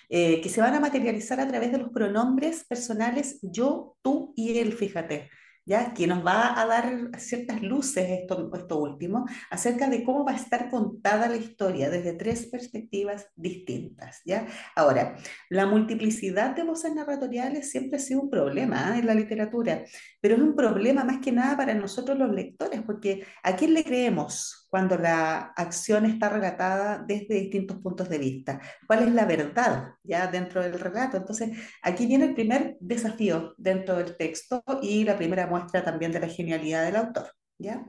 eh, 0.09 0.41
que 0.41 0.49
se 0.49 0.61
van 0.61 0.75
a 0.75 0.81
materializar 0.81 1.41
a 1.41 1.49
través 1.49 1.73
de 1.73 1.79
los 1.79 1.91
pronombres 1.91 2.65
personales 2.65 3.39
yo, 3.43 3.97
tú 4.03 4.33
y 4.37 4.59
él, 4.59 4.73
fíjate. 4.73 5.29
¿ya? 5.69 5.93
que 5.93 6.07
nos 6.07 6.25
va 6.25 6.59
a 6.59 6.67
dar 6.67 7.11
ciertas 7.19 7.61
luces, 7.63 8.09
esto, 8.09 8.51
esto 8.55 8.79
último, 8.79 9.27
acerca 9.51 9.89
de 9.89 10.03
cómo 10.03 10.25
va 10.25 10.33
a 10.33 10.37
estar 10.37 10.71
contada 10.71 11.29
la 11.29 11.37
historia 11.37 11.91
desde 11.91 12.15
tres 12.15 12.47
perspectivas 12.47 13.27
distintas. 13.37 14.23
¿ya? 14.25 14.47
Ahora, 14.75 15.17
la 15.51 15.67
multiplicidad 15.67 16.57
de 16.57 16.65
voces 16.65 16.95
narratoriales 16.95 17.71
siempre 17.71 17.99
ha 17.99 18.01
sido 18.01 18.23
un 18.23 18.31
problema 18.31 18.97
¿eh? 18.97 19.01
en 19.01 19.07
la 19.07 19.15
literatura, 19.15 19.85
pero 20.23 20.37
es 20.37 20.41
un 20.41 20.57
problema 20.57 21.05
más 21.05 21.19
que 21.19 21.33
nada 21.33 21.55
para 21.57 21.75
nosotros 21.75 22.19
los 22.19 22.31
lectores, 22.31 22.81
porque 22.83 23.27
¿a 23.43 23.55
quién 23.55 23.75
le 23.75 23.85
creemos 23.85 24.58
cuando 24.69 24.97
la 24.97 25.53
acción 25.57 26.07
está 26.07 26.29
relatada 26.29 26.99
desde 26.99 27.35
distintos 27.35 27.79
puntos 27.79 28.09
de 28.09 28.19
vista? 28.19 28.61
¿Cuál 28.87 29.05
es 29.05 29.13
la 29.13 29.25
verdad 29.25 29.95
ya 30.03 30.27
dentro 30.27 30.63
del 30.63 30.79
relato? 30.79 31.17
Entonces, 31.17 31.51
aquí 31.83 32.07
viene 32.07 32.27
el 32.27 32.35
primer 32.35 32.77
desafío 32.81 33.55
dentro 33.57 33.97
del 33.97 34.17
texto 34.17 34.63
y 34.83 35.05
la 35.05 35.17
primera 35.17 35.47
muestra 35.47 35.85
también 35.85 36.13
de 36.13 36.21
la 36.21 36.29
genialidad 36.29 36.85
del 36.85 36.97
autor, 36.97 37.33
¿ya? 37.59 37.87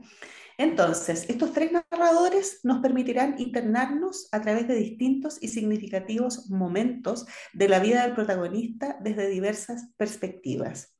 Entonces, 0.60 1.24
estos 1.30 1.54
tres 1.54 1.72
narradores 1.72 2.60
nos 2.64 2.80
permitirán 2.80 3.36
internarnos 3.38 4.28
a 4.30 4.42
través 4.42 4.68
de 4.68 4.74
distintos 4.74 5.38
y 5.42 5.48
significativos 5.48 6.50
momentos 6.50 7.24
de 7.54 7.66
la 7.66 7.78
vida 7.78 8.02
del 8.02 8.14
protagonista 8.14 8.98
desde 9.00 9.28
diversas 9.28 9.90
perspectivas. 9.96 10.94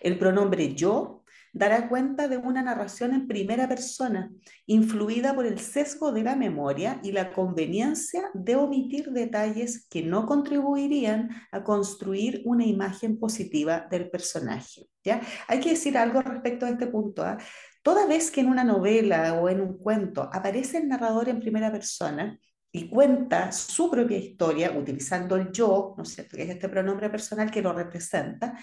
El 0.00 0.18
pronombre 0.18 0.74
yo 0.74 1.24
dará 1.56 1.88
cuenta 1.88 2.28
de 2.28 2.36
una 2.36 2.62
narración 2.62 3.14
en 3.14 3.26
primera 3.26 3.66
persona, 3.66 4.30
influida 4.66 5.34
por 5.34 5.46
el 5.46 5.58
sesgo 5.58 6.12
de 6.12 6.22
la 6.22 6.36
memoria 6.36 7.00
y 7.02 7.12
la 7.12 7.32
conveniencia 7.32 8.30
de 8.34 8.56
omitir 8.56 9.10
detalles 9.10 9.86
que 9.88 10.02
no 10.02 10.26
contribuirían 10.26 11.30
a 11.50 11.64
construir 11.64 12.42
una 12.44 12.66
imagen 12.66 13.18
positiva 13.18 13.86
del 13.90 14.10
personaje. 14.10 14.86
¿ya? 15.02 15.22
Hay 15.48 15.60
que 15.60 15.70
decir 15.70 15.96
algo 15.96 16.20
respecto 16.20 16.66
a 16.66 16.70
este 16.70 16.88
punto. 16.88 17.24
¿ah? 17.24 17.38
Toda 17.82 18.06
vez 18.06 18.30
que 18.30 18.42
en 18.42 18.48
una 18.48 18.62
novela 18.62 19.32
o 19.40 19.48
en 19.48 19.62
un 19.62 19.78
cuento 19.78 20.28
aparece 20.30 20.76
el 20.76 20.88
narrador 20.88 21.30
en 21.30 21.40
primera 21.40 21.72
persona, 21.72 22.38
y 22.70 22.90
cuenta 22.90 23.52
su 23.52 23.90
propia 23.90 24.18
historia 24.18 24.70
utilizando 24.72 25.36
el 25.36 25.50
yo, 25.50 25.94
¿no 25.96 26.02
es 26.02 26.10
cierto?, 26.10 26.36
que 26.36 26.42
es 26.42 26.50
este 26.50 26.68
pronombre 26.68 27.08
personal 27.08 27.50
que 27.50 27.62
lo 27.62 27.72
representa, 27.72 28.58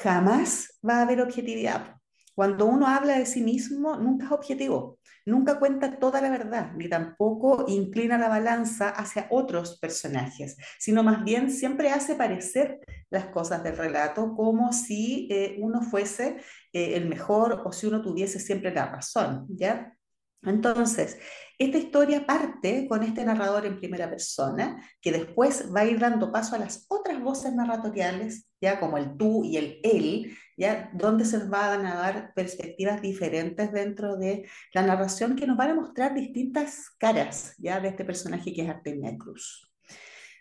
jamás 0.00 0.78
va 0.88 1.00
a 1.00 1.02
haber 1.02 1.20
objetividad. 1.20 1.98
Cuando 2.38 2.66
uno 2.66 2.86
habla 2.86 3.18
de 3.18 3.26
sí 3.26 3.42
mismo, 3.42 3.96
nunca 3.96 4.26
es 4.26 4.30
objetivo, 4.30 5.00
nunca 5.26 5.58
cuenta 5.58 5.98
toda 5.98 6.20
la 6.20 6.30
verdad, 6.30 6.70
ni 6.76 6.88
tampoco 6.88 7.64
inclina 7.66 8.16
la 8.16 8.28
balanza 8.28 8.90
hacia 8.90 9.26
otros 9.30 9.80
personajes, 9.80 10.56
sino 10.78 11.02
más 11.02 11.24
bien 11.24 11.50
siempre 11.50 11.90
hace 11.90 12.14
parecer 12.14 12.78
las 13.10 13.26
cosas 13.30 13.64
del 13.64 13.76
relato 13.76 14.36
como 14.36 14.72
si 14.72 15.26
eh, 15.32 15.56
uno 15.58 15.82
fuese 15.82 16.36
eh, 16.72 16.94
el 16.94 17.08
mejor 17.08 17.60
o 17.64 17.72
si 17.72 17.88
uno 17.88 18.00
tuviese 18.00 18.38
siempre 18.38 18.72
la 18.72 18.86
razón, 18.86 19.44
¿ya? 19.48 19.97
Entonces, 20.42 21.18
esta 21.58 21.78
historia 21.78 22.24
parte 22.24 22.86
con 22.88 23.02
este 23.02 23.24
narrador 23.24 23.66
en 23.66 23.78
primera 23.78 24.08
persona, 24.08 24.80
que 25.00 25.10
después 25.10 25.74
va 25.74 25.80
a 25.80 25.86
ir 25.86 25.98
dando 25.98 26.30
paso 26.30 26.54
a 26.54 26.58
las 26.58 26.86
otras 26.88 27.20
voces 27.20 27.52
narratoriales, 27.52 28.46
ya 28.60 28.78
como 28.78 28.96
el 28.96 29.16
tú 29.16 29.42
y 29.44 29.56
el 29.56 29.80
él, 29.82 30.36
ya 30.56 30.90
donde 30.94 31.24
se 31.24 31.38
van 31.38 31.84
a 31.84 31.96
dar 31.96 32.32
perspectivas 32.34 33.02
diferentes 33.02 33.72
dentro 33.72 34.16
de 34.16 34.48
la 34.72 34.82
narración 34.82 35.34
que 35.34 35.46
nos 35.48 35.56
van 35.56 35.70
a 35.70 35.74
mostrar 35.74 36.14
distintas 36.14 36.90
caras 36.98 37.54
ya 37.58 37.80
de 37.80 37.88
este 37.88 38.04
personaje 38.04 38.52
que 38.52 38.62
es 38.62 38.68
Artemia 38.68 39.16
Cruz. 39.18 39.68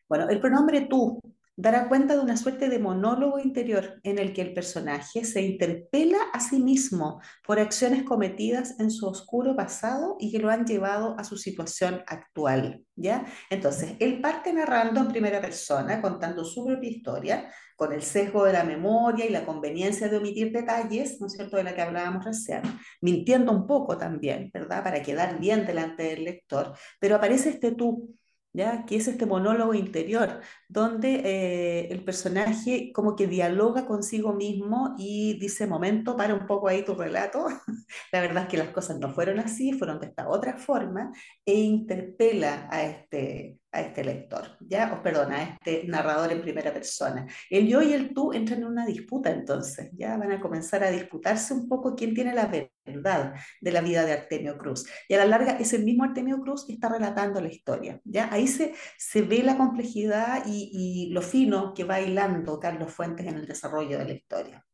Bueno, 0.07 0.29
el 0.29 0.39
pronombre 0.39 0.81
tú 0.81 1.19
dará 1.57 1.89
cuenta 1.89 2.15
de 2.15 2.21
una 2.21 2.37
suerte 2.37 2.69
de 2.69 2.77
monólogo 2.77 3.39
interior 3.39 3.99
en 4.03 4.19
el 4.19 4.31
que 4.31 4.43
el 4.43 4.53
personaje 4.53 5.25
se 5.25 5.41
interpela 5.41 6.19
a 6.31 6.39
sí 6.39 6.59
mismo 6.59 7.19
por 7.43 7.59
acciones 7.59 8.03
cometidas 8.03 8.79
en 8.79 8.91
su 8.91 9.07
oscuro 9.07 9.55
pasado 9.55 10.17
y 10.19 10.31
que 10.31 10.39
lo 10.39 10.49
han 10.49 10.65
llevado 10.65 11.15
a 11.17 11.23
su 11.23 11.35
situación 11.35 12.03
actual, 12.05 12.83
¿ya? 12.95 13.25
Entonces, 13.49 13.95
él 13.99 14.21
parte 14.21 14.53
narrando 14.53 15.01
en 15.01 15.07
primera 15.07 15.41
persona, 15.41 15.99
contando 15.99 16.45
su 16.45 16.63
propia 16.63 16.89
historia, 16.89 17.51
con 17.75 17.93
el 17.93 18.01
sesgo 18.01 18.43
de 18.43 18.53
la 18.53 18.63
memoria 18.63 19.25
y 19.25 19.29
la 19.29 19.45
conveniencia 19.45 20.09
de 20.09 20.17
omitir 20.17 20.51
detalles, 20.51 21.21
¿no 21.21 21.27
es 21.27 21.33
cierto?, 21.33 21.57
de 21.57 21.63
la 21.63 21.75
que 21.75 21.81
hablábamos 21.83 22.25
recién, 22.25 22.61
mintiendo 23.01 23.51
un 23.51 23.67
poco 23.67 23.97
también, 23.97 24.49
¿verdad?, 24.53 24.83
para 24.83 25.01
quedar 25.01 25.39
bien 25.39 25.65
delante 25.65 26.03
del 26.03 26.23
lector, 26.23 26.73
pero 26.99 27.15
aparece 27.15 27.49
este 27.49 27.71
tú, 27.71 28.16
¿ya? 28.53 28.85
que 28.85 28.97
es 28.97 29.07
este 29.07 29.25
monólogo 29.25 29.73
interior, 29.73 30.41
donde 30.67 31.21
eh, 31.23 31.87
el 31.91 32.03
personaje 32.03 32.91
como 32.93 33.15
que 33.15 33.27
dialoga 33.27 33.85
consigo 33.85 34.33
mismo 34.33 34.95
y 34.97 35.39
dice, 35.39 35.67
momento, 35.67 36.17
para 36.17 36.33
un 36.33 36.45
poco 36.47 36.67
ahí 36.67 36.83
tu 36.83 36.95
relato, 36.95 37.47
la 38.11 38.21
verdad 38.21 38.43
es 38.43 38.49
que 38.49 38.57
las 38.57 38.69
cosas 38.69 38.99
no 38.99 39.13
fueron 39.13 39.39
así, 39.39 39.73
fueron 39.73 39.99
de 39.99 40.07
esta 40.07 40.29
otra 40.29 40.57
forma, 40.57 41.11
e 41.45 41.55
interpela 41.55 42.67
a 42.71 42.83
este, 42.83 43.59
a 43.71 43.81
este 43.81 44.03
lector, 44.03 44.57
¿ya? 44.59 44.93
O 44.93 45.03
perdón, 45.03 45.33
a 45.33 45.43
este 45.43 45.83
narrador 45.88 46.31
en 46.31 46.41
primera 46.41 46.74
persona. 46.74 47.27
El 47.50 47.67
yo 47.67 47.81
y 47.81 47.93
el 47.93 48.13
tú 48.13 48.33
entran 48.33 48.59
en 48.59 48.67
una 48.67 48.86
disputa 48.86 49.29
entonces, 49.29 49.89
ya 49.93 50.17
van 50.17 50.31
a 50.31 50.39
comenzar 50.39 50.83
a 50.83 50.91
disputarse 50.91 51.53
un 51.53 51.67
poco 51.67 51.95
quién 51.95 52.13
tiene 52.13 52.33
la 52.33 52.50
verdad 52.86 53.33
de 53.62 53.71
la 53.71 53.81
vida 53.81 54.05
de 54.05 54.13
Artemio 54.13 54.57
Cruz. 54.57 54.86
Y 55.07 55.13
a 55.13 55.17
la 55.17 55.25
larga 55.25 55.57
es 55.59 55.74
el 55.74 55.83
mismo 55.83 56.03
Artemio 56.03 56.39
Cruz 56.39 56.65
que 56.65 56.74
está 56.74 56.89
relatando 56.89 57.41
la 57.41 57.50
historia, 57.50 58.00
¿ya? 58.03 58.29
Ahí 58.31 58.47
se, 58.47 58.74
se 58.97 59.21
ve 59.21 59.43
la 59.43 59.57
complejidad 59.57 60.43
y, 60.45 60.69
y 60.74 61.13
lo 61.13 61.21
fino 61.21 61.74
que 61.74 61.83
va 61.83 62.01
hilando 62.01 62.59
Carlos 62.59 62.91
Fuentes 62.93 63.25
en 63.25 63.36
el 63.36 63.47
desarrollo 63.47 63.97
de 63.97 64.05
la 64.05 64.13
historia, 64.13 64.66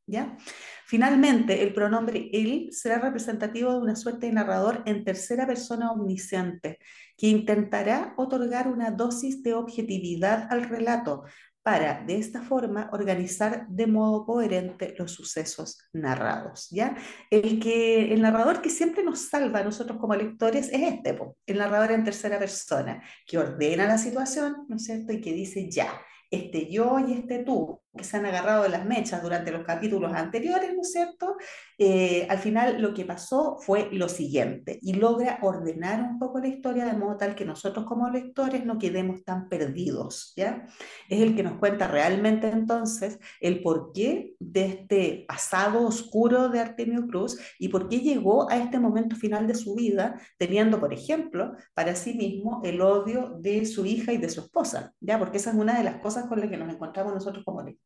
Finalmente, 0.85 1.63
el 1.63 1.73
pronombre 1.73 2.29
él 2.33 2.69
será 2.71 2.99
representativo 2.99 3.71
de 3.71 3.79
una 3.79 3.95
suerte 3.95 4.27
de 4.27 4.33
narrador 4.33 4.83
en 4.85 5.03
tercera 5.03 5.47
persona 5.47 5.91
omnisciente, 5.91 6.79
que 7.17 7.27
intentará 7.27 8.13
otorgar 8.17 8.67
una 8.67 8.91
dosis 8.91 9.41
de 9.43 9.53
objetividad 9.53 10.47
al 10.51 10.63
relato 10.67 11.23
para, 11.63 12.03
de 12.03 12.17
esta 12.17 12.41
forma, 12.41 12.89
organizar 12.91 13.65
de 13.69 13.87
modo 13.87 14.25
coherente 14.25 14.93
los 14.97 15.13
sucesos 15.13 15.79
narrados. 15.93 16.67
¿ya? 16.69 16.97
El, 17.31 17.59
que, 17.61 18.13
el 18.13 18.21
narrador 18.21 18.61
que 18.61 18.69
siempre 18.69 19.03
nos 19.03 19.29
salva 19.29 19.59
a 19.59 19.63
nosotros 19.63 19.97
como 19.97 20.13
lectores 20.13 20.69
es 20.73 20.81
este, 20.81 21.17
el 21.45 21.57
narrador 21.57 21.91
en 21.93 22.03
tercera 22.03 22.37
persona, 22.37 23.01
que 23.25 23.37
ordena 23.37 23.87
la 23.87 23.97
situación, 23.97 24.65
¿no 24.67 24.75
es 24.75 24.83
cierto? 24.83 25.13
Y 25.13 25.21
que 25.21 25.31
dice 25.31 25.69
ya, 25.71 25.89
este 26.29 26.69
yo 26.69 26.99
y 26.99 27.13
este 27.13 27.39
tú, 27.45 27.82
que 27.95 28.03
se 28.03 28.17
han 28.17 28.25
agarrado 28.25 28.63
de 28.63 28.69
las 28.69 28.85
mechas 28.85 29.21
durante 29.21 29.51
los 29.51 29.63
capítulos 29.63 30.13
anteriores, 30.13 30.73
¿no 30.73 30.81
es 30.81 30.91
cierto? 30.91 31.37
Eh, 31.77 32.25
al 32.29 32.39
final 32.39 32.81
lo 32.81 32.93
que 32.93 33.05
pasó 33.05 33.57
fue 33.59 33.89
lo 33.91 34.09
siguiente 34.09 34.79
y 34.81 34.93
logra 34.93 35.37
ordenar 35.41 36.01
un 36.01 36.17
poco 36.17 36.39
la 36.39 36.47
historia 36.47 36.85
de 36.85 36.93
modo 36.93 37.17
tal 37.17 37.35
que 37.35 37.45
nosotros 37.45 37.85
como 37.85 38.09
lectores 38.09 38.65
no 38.65 38.79
quedemos 38.79 39.23
tan 39.23 39.47
perdidos, 39.47 40.33
¿ya? 40.35 40.65
Es 41.07 41.21
el 41.21 41.35
que 41.35 41.43
nos 41.43 41.59
cuenta 41.59 41.87
realmente 41.87 42.49
entonces 42.49 43.19
el 43.39 43.61
porqué 43.61 44.33
de 44.39 44.65
este 44.65 45.25
pasado 45.27 45.85
oscuro 45.85 46.49
de 46.49 46.61
Artemio 46.61 47.05
Cruz 47.05 47.37
y 47.59 47.67
por 47.67 47.89
qué 47.89 47.99
llegó 47.99 48.49
a 48.49 48.57
este 48.57 48.79
momento 48.79 49.15
final 49.15 49.45
de 49.45 49.55
su 49.55 49.75
vida 49.75 50.19
teniendo, 50.39 50.79
por 50.79 50.93
ejemplo, 50.93 51.53
para 51.75 51.95
sí 51.95 52.15
mismo 52.15 52.61
el 52.63 52.81
odio 52.81 53.37
de 53.39 53.67
su 53.67 53.85
hija 53.85 54.13
y 54.13 54.17
de 54.17 54.29
su 54.29 54.41
esposa, 54.41 54.93
¿ya? 54.99 55.19
Porque 55.19 55.37
esa 55.37 55.51
es 55.51 55.55
una 55.55 55.77
de 55.77 55.83
las 55.83 55.97
cosas 55.97 56.25
con 56.25 56.39
las 56.39 56.49
que 56.49 56.57
nos 56.57 56.73
encontramos 56.73 57.13
nosotros 57.13 57.45
como 57.45 57.61
lectores 57.61 57.82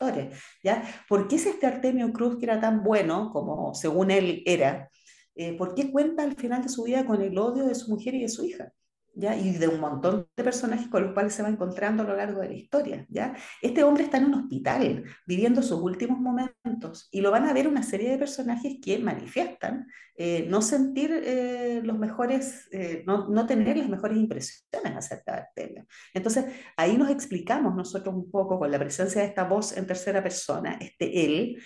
¿Por 1.08 1.27
qué 1.27 1.36
es 1.36 1.46
este 1.46 1.66
Artemio 1.66 2.12
Cruz 2.13 2.38
que 2.38 2.46
era 2.46 2.60
tan 2.60 2.84
bueno 2.84 3.32
como 3.32 3.74
según 3.74 4.12
él 4.12 4.44
era? 4.46 4.89
Eh, 5.36 5.58
¿Por 5.58 5.75
qué 5.75 5.92
cuenta 5.92 6.24
al 6.24 6.36
final 6.36 6.63
de 6.63 6.70
su 6.70 6.84
vida 6.84 7.06
con 7.06 7.22
el 7.22 7.38
odio 7.38 7.66
de 7.66 7.75
su 7.75 7.89
mujer 7.89 8.16
y 8.16 8.22
de 8.22 8.30
su 8.30 8.46
hija? 8.46 8.72
¿Ya? 9.20 9.36
y 9.36 9.52
de 9.54 9.68
un 9.68 9.80
montón 9.80 10.28
de 10.36 10.44
personajes 10.44 10.88
con 10.90 11.02
los 11.04 11.14
cuales 11.14 11.34
se 11.34 11.42
va 11.42 11.50
encontrando 11.50 12.04
a 12.04 12.06
lo 12.06 12.16
largo 12.16 12.42
de 12.42 12.50
la 12.50 12.54
historia. 12.54 13.06
¿ya? 13.10 13.36
Este 13.64 13.84
hombre 13.84 14.04
está 14.04 14.18
en 14.18 14.26
un 14.26 14.36
hospital 14.36 15.06
viviendo 15.26 15.64
sus 15.64 15.82
últimos 15.82 16.20
momentos 16.20 17.08
y 17.12 17.22
lo 17.22 17.32
van 17.32 17.48
a 17.48 17.54
ver 17.54 17.68
una 17.68 17.82
serie 17.82 18.12
de 18.12 18.20
personajes 18.20 18.78
que 18.80 19.00
manifiestan 19.00 19.88
eh, 20.20 20.48
no 20.50 20.64
sentir 20.64 21.12
eh, 21.12 21.80
los 21.84 21.96
mejores, 22.00 22.68
eh, 22.72 23.04
no, 23.06 23.30
no, 23.30 23.46
tener 23.46 23.78
las 23.78 23.88
mejores 23.88 24.18
impresiones 24.18 24.96
acerca 24.96 25.34
de 25.34 25.38
Artemio. 25.42 25.86
Entonces, 26.12 26.46
ahí 26.76 26.98
nos 26.98 27.12
explicamos 27.12 27.76
nosotros 27.76 28.16
un 28.16 28.32
poco 28.32 28.58
con 28.58 28.72
la 28.72 28.80
presencia 28.80 29.22
de 29.22 29.28
esta 29.28 29.44
voz 29.44 29.78
en 29.78 29.86
tercera 29.86 30.24
persona, 30.24 30.80
este 30.82 31.24
él, 31.24 31.64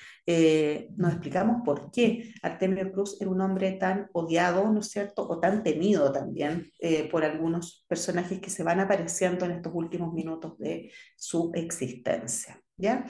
nos 0.98 1.14
explicamos 1.14 1.62
por 1.66 1.92
qué 1.92 2.34
Artemio 2.42 2.92
Cruz 2.92 3.18
era 3.20 3.32
un 3.32 3.42
hombre 3.42 3.74
tan 3.74 4.10
odiado, 4.14 4.72
¿no 4.72 4.80
es 4.80 4.90
cierto?, 4.90 5.28
o 5.28 5.40
tan 5.40 5.64
temido 5.64 6.12
también 6.12 6.72
por 7.10 7.26
algunos 7.26 7.41
personajes 7.88 8.40
que 8.40 8.50
se 8.50 8.64
van 8.64 8.80
apareciendo 8.80 9.46
en 9.46 9.52
estos 9.52 9.74
últimos 9.74 10.14
minutos 10.14 10.58
de 10.58 10.92
su 11.16 11.52
existencia. 11.56 12.62
¿Ya? 12.78 13.06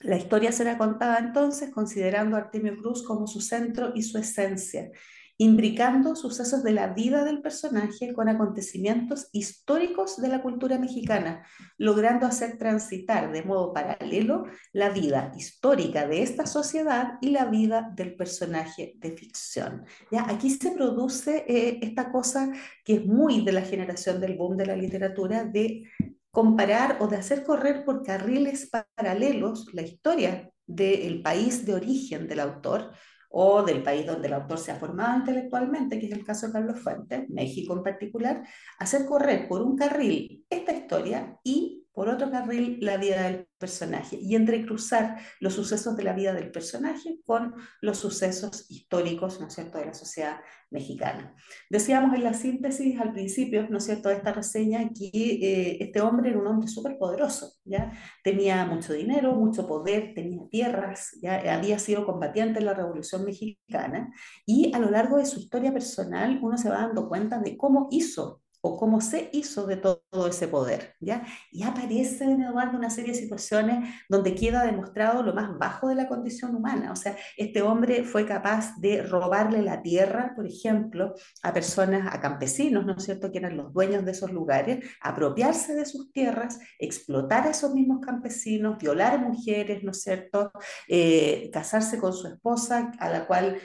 La 0.00 0.16
historia 0.16 0.52
será 0.52 0.78
contada 0.78 1.18
entonces 1.18 1.70
considerando 1.72 2.36
a 2.36 2.40
Artemio 2.40 2.76
Cruz 2.76 3.02
como 3.02 3.26
su 3.26 3.40
centro 3.40 3.92
y 3.94 4.02
su 4.02 4.18
esencia, 4.18 4.90
imbricando 5.38 6.16
sucesos 6.16 6.64
de 6.64 6.72
la 6.72 6.88
vida 6.88 7.24
del 7.24 7.40
personaje 7.40 8.12
con 8.12 8.28
acontecimientos 8.28 9.28
históricos 9.32 10.20
de 10.20 10.28
la 10.28 10.42
cultura 10.42 10.78
mexicana, 10.78 11.46
logrando 11.78 12.26
hacer 12.26 12.58
transitar 12.58 13.32
de 13.32 13.44
modo 13.44 13.72
paralelo 13.72 14.44
la 14.72 14.90
vida 14.90 15.32
histórica 15.36 16.08
de 16.08 16.22
esta 16.22 16.44
sociedad 16.44 17.18
y 17.20 17.30
la 17.30 17.44
vida 17.44 17.88
del 17.94 18.16
personaje 18.16 18.94
de 18.96 19.16
ficción. 19.16 19.84
¿Ya? 20.10 20.28
Aquí 20.28 20.50
se 20.50 20.72
produce 20.72 21.44
eh, 21.46 21.78
esta 21.82 22.10
cosa 22.10 22.52
que 22.84 22.94
es 22.94 23.06
muy 23.06 23.44
de 23.44 23.52
la 23.52 23.62
generación 23.62 24.20
del 24.20 24.36
boom 24.36 24.56
de 24.56 24.66
la 24.66 24.76
literatura, 24.76 25.44
de 25.44 25.84
comparar 26.32 26.98
o 27.00 27.06
de 27.06 27.16
hacer 27.16 27.44
correr 27.44 27.84
por 27.84 28.02
carriles 28.02 28.68
paralelos 28.68 29.72
la 29.72 29.82
historia 29.82 30.50
del 30.66 31.22
país 31.22 31.64
de 31.64 31.74
origen 31.74 32.26
del 32.26 32.40
autor 32.40 32.90
o 33.28 33.62
del 33.62 33.82
país 33.82 34.06
donde 34.06 34.28
el 34.28 34.34
autor 34.34 34.58
se 34.58 34.72
ha 34.72 34.76
formado 34.76 35.18
intelectualmente, 35.18 35.98
que 35.98 36.06
es 36.06 36.12
el 36.12 36.24
caso 36.24 36.46
de 36.46 36.52
Carlos 36.54 36.80
Fuentes, 36.80 37.28
México 37.28 37.76
en 37.76 37.82
particular, 37.82 38.42
hacer 38.78 39.06
correr 39.06 39.48
por 39.48 39.62
un 39.62 39.76
carril 39.76 40.44
esta 40.48 40.72
historia 40.72 41.38
y 41.44 41.86
por 41.98 42.08
otro 42.08 42.30
carril 42.30 42.78
la 42.80 42.96
vida 42.96 43.24
del 43.24 43.48
personaje 43.58 44.16
y 44.22 44.36
entrecruzar 44.36 45.18
los 45.40 45.54
sucesos 45.54 45.96
de 45.96 46.04
la 46.04 46.12
vida 46.12 46.32
del 46.32 46.52
personaje 46.52 47.18
con 47.26 47.56
los 47.80 47.98
sucesos 47.98 48.70
históricos, 48.70 49.40
¿no 49.40 49.48
es 49.48 49.54
cierto?, 49.54 49.78
de 49.78 49.86
la 49.86 49.94
sociedad 49.94 50.36
mexicana. 50.70 51.34
Decíamos 51.68 52.14
en 52.14 52.22
la 52.22 52.34
síntesis 52.34 53.00
al 53.00 53.12
principio, 53.12 53.68
¿no 53.68 53.78
es 53.78 53.84
cierto?, 53.86 54.10
de 54.10 54.14
esta 54.14 54.32
reseña 54.32 54.88
que 54.96 55.08
eh, 55.12 55.78
este 55.80 56.00
hombre 56.00 56.30
era 56.30 56.38
un 56.38 56.46
hombre 56.46 56.68
súper 56.68 56.98
poderoso, 56.98 57.54
¿ya? 57.64 57.90
Tenía 58.22 58.64
mucho 58.64 58.92
dinero, 58.92 59.34
mucho 59.34 59.66
poder, 59.66 60.12
tenía 60.14 60.48
tierras, 60.52 61.18
¿ya? 61.20 61.52
Había 61.52 61.80
sido 61.80 62.06
combatiente 62.06 62.60
en 62.60 62.66
la 62.66 62.74
Revolución 62.74 63.24
Mexicana 63.24 64.14
y 64.46 64.72
a 64.72 64.78
lo 64.78 64.88
largo 64.88 65.16
de 65.16 65.26
su 65.26 65.40
historia 65.40 65.72
personal 65.72 66.38
uno 66.40 66.56
se 66.58 66.70
va 66.70 66.76
dando 66.76 67.08
cuenta 67.08 67.40
de 67.40 67.56
cómo 67.56 67.88
hizo 67.90 68.40
o 68.60 68.76
cómo 68.76 69.00
se 69.00 69.30
hizo 69.32 69.66
de 69.66 69.76
todo, 69.76 70.02
ese 70.28 70.48
poder, 70.48 70.94
¿ya? 71.00 71.24
Y 71.52 71.62
aparece 71.62 72.24
en 72.24 72.42
Eduardo 72.42 72.76
una 72.76 72.90
serie 72.90 73.12
de 73.12 73.18
situaciones 73.18 73.88
donde 74.08 74.34
queda 74.34 74.64
demostrado 74.64 75.22
lo 75.22 75.34
más 75.34 75.56
bajo 75.58 75.88
de 75.88 75.94
la 75.94 76.08
condición 76.08 76.54
humana, 76.54 76.92
o 76.92 76.96
sea, 76.96 77.16
este 77.36 77.62
hombre 77.62 78.04
fue 78.04 78.26
capaz 78.26 78.76
de 78.78 79.02
robarle 79.02 79.62
la 79.62 79.82
tierra, 79.82 80.32
por 80.34 80.46
ejemplo, 80.46 81.14
a 81.42 81.52
personas, 81.52 82.12
a 82.12 82.20
campesinos, 82.20 82.84
¿no 82.84 82.96
es 82.96 83.04
cierto?, 83.04 83.30
que 83.30 83.38
eran 83.38 83.56
los 83.56 83.72
dueños 83.72 84.04
de 84.04 84.12
esos 84.12 84.32
lugares, 84.32 84.84
apropiarse 85.00 85.74
de 85.74 85.86
sus 85.86 86.12
tierras, 86.12 86.58
explotar 86.78 87.46
a 87.46 87.50
esos 87.50 87.72
mismos 87.74 88.00
campesinos, 88.00 88.78
violar 88.78 89.20
mujeres, 89.20 89.82
¿no 89.84 89.92
es 89.92 90.02
cierto?, 90.02 90.50
eh, 90.88 91.50
casarse 91.52 91.98
con 91.98 92.12
su 92.12 92.28
esposa, 92.28 92.92
a 92.98 93.08
la 93.10 93.26
cual 93.26 93.58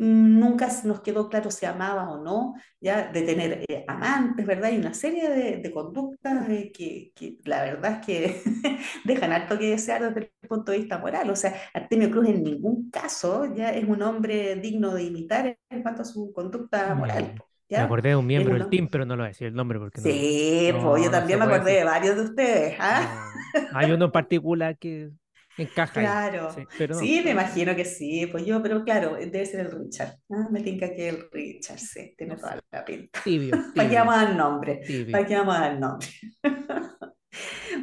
nunca 0.00 0.68
nos 0.84 1.02
quedó 1.02 1.28
claro 1.28 1.50
si 1.50 1.66
amaba 1.66 2.10
o 2.10 2.24
no, 2.24 2.54
ya 2.80 3.12
de 3.12 3.20
tener 3.22 3.64
eh, 3.68 3.84
amantes, 3.86 4.46
¿verdad? 4.46 4.72
Y 4.72 4.78
una 4.78 4.94
serie 4.94 5.28
de, 5.28 5.70
conductas 5.70 6.46
que, 6.46 7.12
que, 7.14 7.36
la 7.44 7.62
verdad 7.62 8.00
es 8.00 8.06
que 8.06 8.42
dejan 9.04 9.32
alto 9.32 9.58
que 9.58 9.70
desear 9.70 10.02
desde 10.02 10.32
el 10.40 10.48
punto 10.48 10.72
de 10.72 10.78
vista 10.78 10.96
moral. 10.96 11.28
O 11.28 11.36
sea, 11.36 11.54
Artemio 11.74 12.10
Cruz 12.10 12.28
en 12.28 12.42
ningún 12.42 12.90
caso 12.90 13.54
ya 13.54 13.72
es 13.72 13.86
un 13.86 14.00
hombre 14.02 14.56
digno 14.56 14.94
de 14.94 15.04
imitar 15.04 15.58
en 15.68 15.82
cuanto 15.82 16.00
a 16.00 16.06
su 16.06 16.32
conducta 16.32 16.94
moral. 16.94 17.34
Me 17.68 17.76
acordé 17.76 18.08
de 18.08 18.16
un 18.16 18.26
miembro 18.26 18.54
del 18.54 18.68
team, 18.68 18.88
pero 18.90 19.04
no 19.04 19.16
lo 19.16 19.22
voy 19.22 19.26
a 19.26 19.28
decir 19.28 19.48
el 19.48 19.54
nombre 19.54 19.78
porque 19.78 20.00
Sí, 20.00 20.72
pues 20.80 21.04
yo 21.04 21.10
también 21.10 21.38
me 21.38 21.44
acordé 21.44 21.74
de 21.74 21.84
varios 21.84 22.16
de 22.16 22.22
ustedes. 22.22 22.76
¿ah? 22.80 23.30
Hay 23.74 23.92
uno 23.92 24.06
en 24.06 24.10
particular 24.10 24.78
que 24.78 25.10
encaja. 25.56 26.00
Claro. 26.00 26.54
Sí, 26.98 27.22
me 27.24 27.30
imagino 27.30 27.74
que 27.76 27.84
sí. 27.84 28.26
Pues 28.26 28.44
yo, 28.44 28.62
pero 28.62 28.84
claro, 28.84 29.14
debe 29.14 29.46
ser 29.46 29.60
el 29.60 29.70
Richard. 29.70 30.14
¿ah? 30.30 30.48
Me 30.50 30.60
tinca 30.60 30.92
que 30.94 31.08
el 31.08 31.28
Richard, 31.30 31.78
sí, 31.78 32.14
tiene 32.16 32.36
toda 32.36 32.60
la 32.70 32.84
pinta. 32.84 33.20
Tibio. 33.22 33.50
¿Para 33.74 33.88
qué 33.88 33.94
vamos 33.96 34.14
a 34.14 34.24
dar 34.24 34.34
nombre? 34.34 34.80
¿Para 35.10 35.26
qué 35.26 35.36
vamos 35.36 35.56
a 35.56 35.60
dar 35.60 35.78
nombre? 35.78 36.08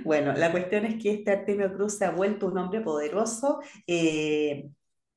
Bueno, 0.03 0.33
la 0.33 0.51
cuestión 0.51 0.85
es 0.85 1.01
que 1.01 1.13
este 1.13 1.31
Artemio 1.31 1.73
Cruz 1.73 1.97
se 1.97 2.05
ha 2.05 2.11
vuelto 2.11 2.47
un 2.47 2.57
hombre 2.57 2.81
poderoso, 2.81 3.61
eh, 3.85 4.69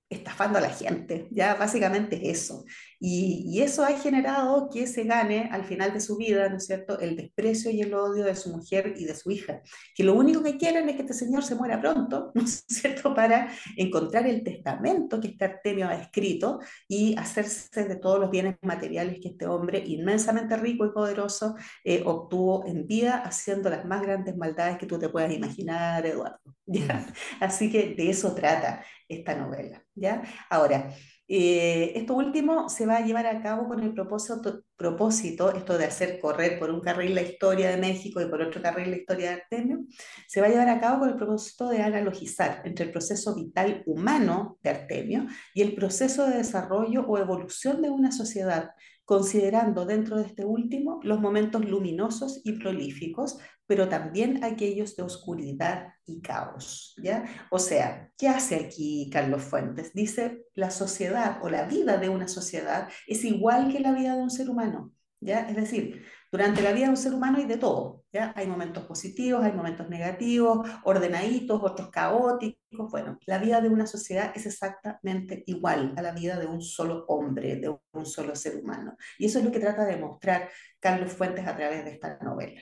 estafando 0.08 0.58
a 0.58 0.60
la 0.60 0.70
gente, 0.70 1.28
ya 1.30 1.54
básicamente 1.54 2.16
es 2.16 2.42
eso. 2.42 2.64
Y, 3.02 3.60
eso 3.62 3.82
ha 3.82 3.92
generado 3.98 4.68
que 4.70 4.86
se 4.86 5.04
gane 5.04 5.48
al 5.50 5.64
final 5.64 5.92
de 5.94 6.00
su 6.00 6.18
vida, 6.18 6.48
¿no 6.50 6.58
es 6.58 6.66
cierto?, 6.66 6.98
el 7.00 7.16
desprecio 7.16 7.70
y 7.70 7.80
el 7.80 7.94
odio 7.94 8.24
de 8.24 8.36
su 8.36 8.50
mujer 8.50 8.94
y 8.96 9.04
de 9.06 9.14
su 9.14 9.30
hija, 9.30 9.62
que 9.94 10.04
lo 10.04 10.14
único 10.14 10.42
que 10.42 10.58
quieren 10.58 10.88
es 10.88 10.96
que 10.96 11.02
este 11.02 11.14
señor 11.14 11.42
se 11.42 11.54
muera 11.54 11.80
pronto, 11.80 12.30
¿no 12.34 12.42
es 12.42 12.64
cierto?, 12.68 13.14
para 13.14 13.50
encontrar 13.76 14.26
el 14.26 14.42
testamento 14.42 15.18
que 15.18 15.28
este 15.28 15.46
Artemio 15.46 15.88
ha 15.88 15.94
escrito 15.94 16.60
y 16.88 17.16
hacerse 17.16 17.84
de 17.84 17.96
todos 17.96 18.20
los 18.20 18.30
bienes 18.30 18.56
materiales 18.60 19.18
que 19.20 19.28
este 19.28 19.46
hombre 19.46 19.82
inmensamente 19.86 20.56
rico 20.56 20.84
y 20.84 20.92
poderoso 20.92 21.56
eh, 21.84 22.02
obtuvo 22.04 22.66
en 22.66 22.86
vida, 22.86 23.22
haciendo 23.24 23.70
las 23.70 23.84
más 23.86 24.02
grandes 24.02 24.36
maldades 24.36 24.76
que 24.76 24.86
tú 24.86 24.98
te 24.98 25.08
puedas 25.08 25.32
imaginar, 25.32 26.04
Eduardo. 26.04 26.38
¿ya? 26.66 26.94
Mm. 26.94 27.12
Así 27.40 27.70
que 27.70 27.94
de 27.94 28.10
eso 28.10 28.34
trata 28.34 28.84
esta 29.08 29.34
novela. 29.34 29.82
¿ya? 29.94 30.22
Ahora, 30.50 30.92
eh, 31.32 31.92
esto 31.94 32.14
último 32.14 32.68
se 32.68 32.86
va 32.86 32.96
a 32.96 33.06
llevar 33.06 33.24
a 33.28 33.40
cabo 33.40 33.68
con 33.68 33.78
el 33.78 33.94
propósito, 33.94 34.64
propósito, 34.74 35.54
esto 35.54 35.78
de 35.78 35.84
hacer 35.84 36.18
correr 36.18 36.58
por 36.58 36.72
un 36.72 36.80
carril 36.80 37.14
la 37.14 37.22
historia 37.22 37.70
de 37.70 37.76
México 37.76 38.20
y 38.20 38.26
por 38.26 38.42
otro 38.42 38.60
carril 38.60 38.90
la 38.90 38.96
historia 38.96 39.28
de 39.28 39.42
Artemio, 39.42 39.78
se 40.26 40.40
va 40.40 40.48
a 40.48 40.50
llevar 40.50 40.68
a 40.68 40.80
cabo 40.80 40.98
con 40.98 41.10
el 41.10 41.14
propósito 41.14 41.68
de 41.68 41.82
analogizar 41.82 42.62
entre 42.64 42.86
el 42.86 42.90
proceso 42.90 43.32
vital 43.36 43.84
humano 43.86 44.58
de 44.60 44.70
Artemio 44.70 45.28
y 45.54 45.62
el 45.62 45.76
proceso 45.76 46.26
de 46.26 46.38
desarrollo 46.38 47.06
o 47.06 47.16
evolución 47.16 47.80
de 47.80 47.90
una 47.90 48.10
sociedad, 48.10 48.70
considerando 49.04 49.86
dentro 49.86 50.16
de 50.16 50.24
este 50.24 50.44
último 50.44 50.98
los 51.04 51.20
momentos 51.20 51.64
luminosos 51.64 52.40
y 52.42 52.58
prolíficos 52.58 53.38
pero 53.70 53.88
también 53.88 54.42
aquellos 54.42 54.96
de 54.96 55.04
oscuridad 55.04 55.94
y 56.04 56.20
caos, 56.20 56.92
¿ya? 57.00 57.24
O 57.52 57.60
sea, 57.60 58.10
¿qué 58.18 58.26
hace 58.26 58.56
aquí 58.56 59.08
Carlos 59.12 59.44
Fuentes? 59.44 59.92
Dice, 59.94 60.44
la 60.56 60.72
sociedad 60.72 61.38
o 61.40 61.48
la 61.48 61.66
vida 61.66 61.96
de 61.96 62.08
una 62.08 62.26
sociedad 62.26 62.88
es 63.06 63.24
igual 63.24 63.72
que 63.72 63.78
la 63.78 63.92
vida 63.92 64.16
de 64.16 64.22
un 64.24 64.30
ser 64.30 64.50
humano, 64.50 64.92
¿ya? 65.20 65.48
Es 65.48 65.54
decir, 65.54 66.04
durante 66.32 66.62
la 66.62 66.72
vida 66.72 66.86
de 66.86 66.90
un 66.90 66.96
ser 66.96 67.14
humano 67.14 67.38
hay 67.38 67.44
de 67.44 67.58
todo, 67.58 68.02
¿ya? 68.12 68.32
Hay 68.34 68.48
momentos 68.48 68.86
positivos, 68.86 69.44
hay 69.44 69.52
momentos 69.52 69.88
negativos, 69.88 70.68
ordenaditos, 70.82 71.62
otros 71.62 71.90
caóticos. 71.90 72.90
Bueno, 72.90 73.20
la 73.26 73.38
vida 73.38 73.60
de 73.60 73.68
una 73.68 73.86
sociedad 73.86 74.32
es 74.34 74.46
exactamente 74.46 75.44
igual 75.46 75.94
a 75.96 76.02
la 76.02 76.10
vida 76.10 76.40
de 76.40 76.46
un 76.46 76.60
solo 76.60 77.04
hombre, 77.06 77.54
de 77.54 77.72
un 77.92 78.04
solo 78.04 78.34
ser 78.34 78.56
humano. 78.56 78.96
Y 79.16 79.26
eso 79.26 79.38
es 79.38 79.44
lo 79.44 79.52
que 79.52 79.60
trata 79.60 79.84
de 79.84 79.96
mostrar 79.96 80.48
Carlos 80.80 81.12
Fuentes 81.12 81.46
a 81.46 81.54
través 81.54 81.84
de 81.84 81.92
esta 81.92 82.18
novela. 82.18 82.60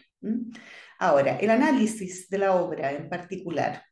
Ahora, 0.99 1.37
el 1.39 1.51
análisis 1.51 2.29
de 2.29 2.39
la 2.39 2.57
obra 2.57 2.93
en 2.93 3.09
particular. 3.09 3.85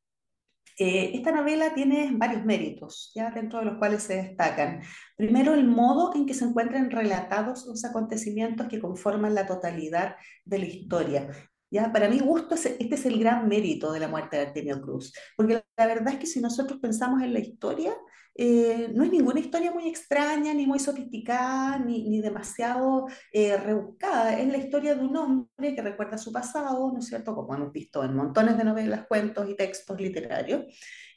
Eh, 0.78 1.12
esta 1.14 1.32
novela 1.32 1.72
tiene 1.72 2.10
varios 2.12 2.44
méritos, 2.44 3.12
ya 3.14 3.30
dentro 3.30 3.60
de 3.60 3.64
los 3.64 3.78
cuales 3.78 4.02
se 4.02 4.16
destacan. 4.16 4.82
Primero, 5.16 5.54
el 5.54 5.64
modo 5.64 6.14
en 6.14 6.26
que 6.26 6.34
se 6.34 6.44
encuentran 6.44 6.90
relatados 6.90 7.64
los 7.66 7.84
acontecimientos 7.84 8.66
que 8.68 8.80
conforman 8.80 9.34
la 9.34 9.46
totalidad 9.46 10.16
de 10.44 10.58
la 10.58 10.66
historia. 10.66 11.30
¿Ya? 11.70 11.92
Para 11.92 12.08
mi 12.08 12.18
gusto, 12.18 12.54
este 12.54 12.94
es 12.94 13.06
el 13.06 13.18
gran 13.18 13.48
mérito 13.48 13.92
de 13.92 14.00
la 14.00 14.08
muerte 14.08 14.36
de 14.36 14.46
Artemio 14.46 14.80
Cruz, 14.82 15.12
porque 15.36 15.64
la 15.76 15.86
verdad 15.86 16.14
es 16.14 16.18
que 16.20 16.26
si 16.26 16.40
nosotros 16.40 16.78
pensamos 16.80 17.22
en 17.22 17.32
la 17.32 17.40
historia, 17.40 17.94
eh, 18.38 18.90
no 18.94 19.02
es 19.04 19.10
ninguna 19.10 19.40
historia 19.40 19.72
muy 19.72 19.88
extraña, 19.88 20.52
ni 20.52 20.66
muy 20.66 20.78
sofisticada, 20.78 21.78
ni, 21.78 22.08
ni 22.08 22.20
demasiado 22.20 23.06
eh, 23.32 23.56
rebuscada. 23.56 24.38
Es 24.38 24.48
la 24.48 24.58
historia 24.58 24.94
de 24.94 25.04
un 25.04 25.16
hombre 25.16 25.74
que 25.74 25.82
recuerda 25.82 26.18
su 26.18 26.32
pasado, 26.32 26.92
¿no 26.92 26.98
es 26.98 27.06
cierto? 27.06 27.34
Como 27.34 27.54
hemos 27.54 27.72
visto 27.72 28.04
en 28.04 28.14
montones 28.14 28.58
de 28.58 28.64
novelas, 28.64 29.06
cuentos 29.06 29.48
y 29.48 29.56
textos 29.56 30.00
literarios. 30.00 30.64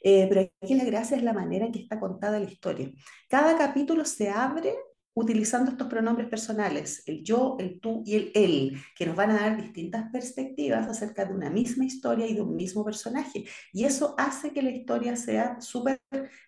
Eh, 0.02 0.26
pero 0.28 0.50
aquí 0.62 0.74
la 0.74 0.84
gracia 0.84 1.16
es 1.16 1.22
la 1.22 1.34
manera 1.34 1.66
en 1.66 1.72
que 1.72 1.80
está 1.80 2.00
contada 2.00 2.38
la 2.38 2.50
historia. 2.50 2.90
Cada 3.28 3.58
capítulo 3.58 4.04
se 4.06 4.30
abre 4.30 4.74
utilizando 5.14 5.72
estos 5.72 5.88
pronombres 5.88 6.28
personales, 6.28 7.02
el 7.06 7.22
yo, 7.22 7.56
el 7.58 7.80
tú 7.80 8.02
y 8.06 8.14
el 8.14 8.32
él, 8.34 8.76
que 8.96 9.06
nos 9.06 9.16
van 9.16 9.30
a 9.30 9.40
dar 9.40 9.56
distintas 9.56 10.10
perspectivas 10.10 10.86
acerca 10.86 11.24
de 11.24 11.34
una 11.34 11.50
misma 11.50 11.84
historia 11.84 12.26
y 12.26 12.34
de 12.34 12.40
un 12.40 12.54
mismo 12.54 12.84
personaje. 12.84 13.44
Y 13.72 13.84
eso 13.84 14.14
hace 14.18 14.52
que 14.52 14.62
la 14.62 14.70
historia 14.70 15.16
sea 15.16 15.60
súper, 15.60 16.00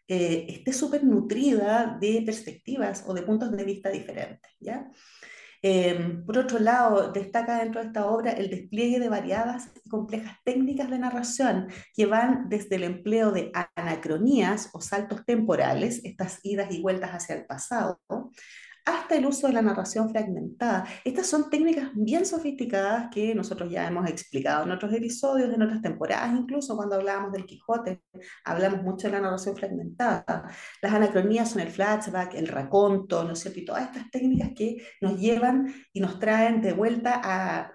eh, 0.09 0.47
esté 0.49 0.73
súper 0.73 1.05
nutrida 1.05 1.99
de 2.01 2.23
perspectivas 2.25 3.05
o 3.07 3.15
de 3.15 3.23
puntos 3.23 3.51
de 3.51 3.65
vista 3.65 3.91
diferentes. 3.91 4.51
¿ya? 4.61 4.91
Em, 5.65 6.25
por 6.27 6.39
otro 6.39 6.59
lado, 6.59 7.13
destaca 7.13 7.59
dentro 7.59 7.81
de 7.81 7.87
esta 7.87 8.07
obra 8.07 8.33
el 8.33 8.51
despliegue 8.51 8.99
de 8.99 9.09
variadas 9.09 9.71
y 9.85 9.89
complejas 9.89 10.37
técnicas 10.45 10.91
de 10.91 10.99
narración 10.99 11.69
que 11.95 12.07
van 12.07 12.49
desde 12.49 12.77
el 12.77 12.83
empleo 12.83 13.31
de 13.31 13.53
anacronías 13.77 14.71
o 14.73 14.81
saltos 14.81 15.25
temporales, 15.25 16.01
estas 16.05 16.41
idas 16.43 16.73
y 16.73 16.83
vueltas 16.83 17.11
hacia 17.11 17.37
el 17.37 17.47
pasado, 17.47 18.01
hasta 18.85 19.17
el 19.17 19.27
uso 19.27 19.47
de 19.47 19.53
la 19.53 19.63
narración 19.63 20.11
fragmentada. 20.11 20.85
Estas 21.05 21.27
son 21.27 21.51
técnicas 21.51 21.91
bien 21.95 22.27
sofisticadas 22.27 23.09
que 23.13 23.35
nosotros 23.35 23.71
ya 23.71 23.87
hemos 23.87 24.09
explicado 24.09 24.65
en 24.65 24.73
otros 24.73 24.93
episodios, 24.93 25.53
en 25.53 25.63
otras 25.63 25.83
temporadas, 25.83 26.33
incluso 26.33 26.77
cuando 26.77 26.97
hablábamos 26.97 27.33
del 27.33 27.47
Quijote, 27.47 28.03
hablamos 28.45 28.83
mucho 28.83 29.09
de 29.09 29.15
la 29.15 29.21
narración 29.21 29.57
fragmentada. 29.57 30.49
Las 30.81 30.93
anacronías 30.93 31.51
son 31.51 31.61
el 31.61 31.71
flashback, 31.71 32.35
el 32.35 32.49
raconto, 32.49 33.25
¿no 33.25 33.33
es 33.33 33.41
cierto? 33.41 33.61
Y 33.61 33.65
todas 33.65 33.83
estas 33.85 34.11
técnicas 34.11 34.51
que 34.57 34.77
nos 35.01 35.19
llevan 35.19 35.73
y 35.93 36.01
nos 36.01 36.19
traen 36.19 36.61
de 36.61 36.73
vuelta 36.73 37.21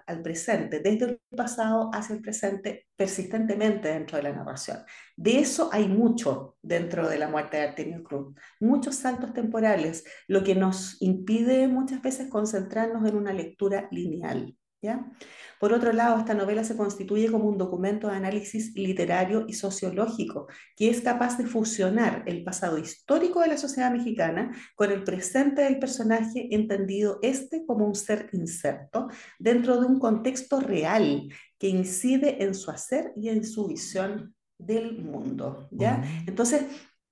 al 0.06 0.22
presente, 0.22 0.80
desde 0.80 1.04
el 1.04 1.20
pasado 1.36 1.90
hacia 1.92 2.16
el 2.16 2.22
presente, 2.22 2.87
persistentemente 2.98 3.88
dentro 3.88 4.16
de 4.16 4.24
la 4.24 4.32
narración. 4.32 4.78
De 5.16 5.38
eso 5.38 5.70
hay 5.72 5.86
mucho 5.86 6.56
dentro 6.60 7.08
de 7.08 7.16
la 7.16 7.28
muerte 7.28 7.56
de 7.56 7.68
Artemio 7.68 8.02
Cruz, 8.02 8.34
muchos 8.58 8.96
saltos 8.96 9.32
temporales, 9.32 10.04
lo 10.26 10.42
que 10.42 10.56
nos 10.56 11.00
impide 11.00 11.68
muchas 11.68 12.02
veces 12.02 12.28
concentrarnos 12.28 13.08
en 13.08 13.16
una 13.16 13.32
lectura 13.32 13.86
lineal. 13.92 14.56
¿Ya? 14.80 15.10
Por 15.58 15.72
otro 15.72 15.92
lado, 15.92 16.18
esta 16.18 16.34
novela 16.34 16.62
se 16.62 16.76
constituye 16.76 17.30
como 17.30 17.48
un 17.48 17.58
documento 17.58 18.08
de 18.08 18.16
análisis 18.16 18.74
literario 18.76 19.44
y 19.48 19.54
sociológico 19.54 20.46
que 20.76 20.88
es 20.88 21.00
capaz 21.00 21.36
de 21.36 21.46
fusionar 21.46 22.22
el 22.26 22.44
pasado 22.44 22.78
histórico 22.78 23.40
de 23.40 23.48
la 23.48 23.58
sociedad 23.58 23.90
mexicana 23.90 24.52
con 24.76 24.92
el 24.92 25.02
presente 25.02 25.62
del 25.62 25.78
personaje, 25.78 26.54
entendido 26.54 27.18
este 27.22 27.66
como 27.66 27.86
un 27.86 27.94
ser 27.94 28.30
inserto 28.32 29.08
dentro 29.38 29.80
de 29.80 29.86
un 29.86 29.98
contexto 29.98 30.60
real 30.60 31.28
que 31.58 31.68
incide 31.68 32.42
en 32.44 32.54
su 32.54 32.70
hacer 32.70 33.12
y 33.16 33.30
en 33.30 33.44
su 33.44 33.66
visión 33.66 34.34
del 34.58 34.98
mundo, 34.98 35.68
¿ya? 35.70 36.02
Entonces, 36.26 36.64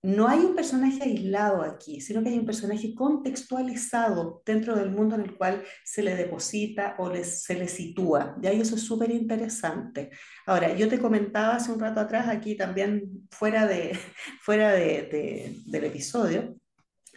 no 0.06 0.28
hay 0.28 0.38
un 0.38 0.54
personaje 0.54 1.02
aislado 1.02 1.62
aquí, 1.62 2.00
sino 2.00 2.22
que 2.22 2.28
hay 2.28 2.38
un 2.38 2.46
personaje 2.46 2.94
contextualizado 2.94 4.40
dentro 4.46 4.76
del 4.76 4.90
mundo 4.90 5.16
en 5.16 5.22
el 5.22 5.36
cual 5.36 5.64
se 5.84 6.00
le 6.00 6.14
deposita 6.14 6.94
o 6.98 7.12
se 7.24 7.54
le 7.54 7.66
sitúa, 7.66 8.36
¿ya? 8.40 8.52
Y 8.52 8.60
eso 8.60 8.76
es 8.76 8.82
súper 8.82 9.10
interesante. 9.10 10.10
Ahora, 10.46 10.76
yo 10.76 10.88
te 10.88 11.00
comentaba 11.00 11.56
hace 11.56 11.72
un 11.72 11.80
rato 11.80 11.98
atrás, 11.98 12.28
aquí 12.28 12.56
también 12.56 13.26
fuera, 13.32 13.66
de, 13.66 13.98
fuera 14.42 14.70
de, 14.70 15.56
del 15.66 15.84
episodio, 15.84 16.54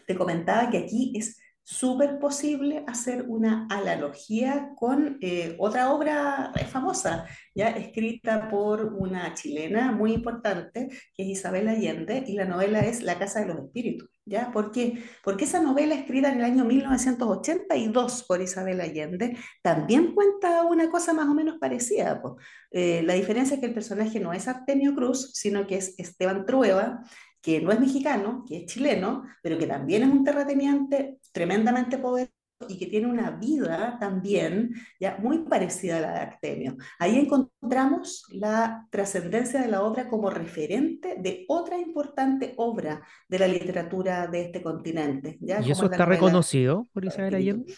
te 0.08 0.16
comentaba 0.16 0.72
que 0.72 0.80
aquí 0.80 1.14
es 1.16 1.38
súper 1.70 2.18
posible 2.18 2.84
hacer 2.88 3.26
una 3.28 3.68
analogía 3.70 4.72
con 4.76 5.20
eh, 5.22 5.56
otra 5.60 5.94
obra 5.94 6.52
famosa, 6.68 7.28
ya 7.54 7.70
escrita 7.70 8.50
por 8.50 8.86
una 8.96 9.36
chilena 9.36 9.92
muy 9.92 10.14
importante, 10.14 10.90
que 11.14 11.24
es 11.24 11.30
Isabel 11.30 11.68
Allende, 11.68 12.24
y 12.26 12.34
la 12.34 12.46
novela 12.46 12.80
es 12.80 13.04
La 13.04 13.20
Casa 13.20 13.42
de 13.42 13.54
los 13.54 13.60
Espíritus. 13.60 14.10
¿Ya? 14.26 14.52
¿Por 14.52 14.72
qué? 14.72 15.04
Porque 15.24 15.46
esa 15.46 15.60
novela 15.60 15.96
escrita 15.96 16.32
en 16.32 16.38
el 16.38 16.44
año 16.44 16.64
1982 16.64 18.26
por 18.28 18.42
Isabel 18.42 18.80
Allende 18.80 19.36
también 19.64 20.14
cuenta 20.14 20.64
una 20.64 20.90
cosa 20.92 21.14
más 21.14 21.28
o 21.28 21.34
menos 21.34 21.58
parecida. 21.60 22.22
Eh, 22.70 23.02
la 23.04 23.14
diferencia 23.16 23.56
es 23.56 23.60
que 23.60 23.66
el 23.68 23.74
personaje 23.74 24.20
no 24.20 24.32
es 24.32 24.48
Artemio 24.48 24.94
Cruz, 24.94 25.32
sino 25.34 25.66
que 25.66 25.78
es 25.78 25.96
Esteban 25.98 26.46
Trueba, 26.46 27.04
que 27.42 27.62
no 27.62 27.72
es 27.72 27.80
mexicano, 27.80 28.44
que 28.48 28.58
es 28.58 28.66
chileno, 28.66 29.24
pero 29.42 29.58
que 29.58 29.68
también 29.68 30.04
es 30.04 30.10
un 30.10 30.24
terrateniente 30.24 31.20
tremendamente 31.32 31.98
poderoso 31.98 32.34
y 32.68 32.78
que 32.78 32.88
tiene 32.88 33.08
una 33.08 33.32
vida 33.32 33.98
también 34.00 34.74
ya 35.00 35.18
muy 35.18 35.40
parecida 35.46 35.98
a 35.98 36.02
la 36.02 36.12
de 36.12 36.20
Artemio. 36.20 36.78
Ahí 36.98 37.18
encontramos 37.18 38.26
la 38.32 38.86
trascendencia 38.90 39.62
de 39.62 39.70
la 39.70 39.84
obra 39.84 40.10
como 40.10 40.30
referente 40.30 41.16
de 41.20 41.46
otra 41.48 41.78
importante 41.78 42.54
obra 42.58 43.02
de 43.30 43.40
la 43.40 43.48
literatura 43.48 44.28
de 44.28 44.42
este 44.42 44.62
continente. 44.62 45.38
¿ya? 45.40 45.62
¿Y 45.62 45.72
eso 45.72 45.86
está 45.86 46.06
reconocido 46.06 46.88
por 46.92 47.06
Isabel 47.06 47.36
Allende? 47.36 47.74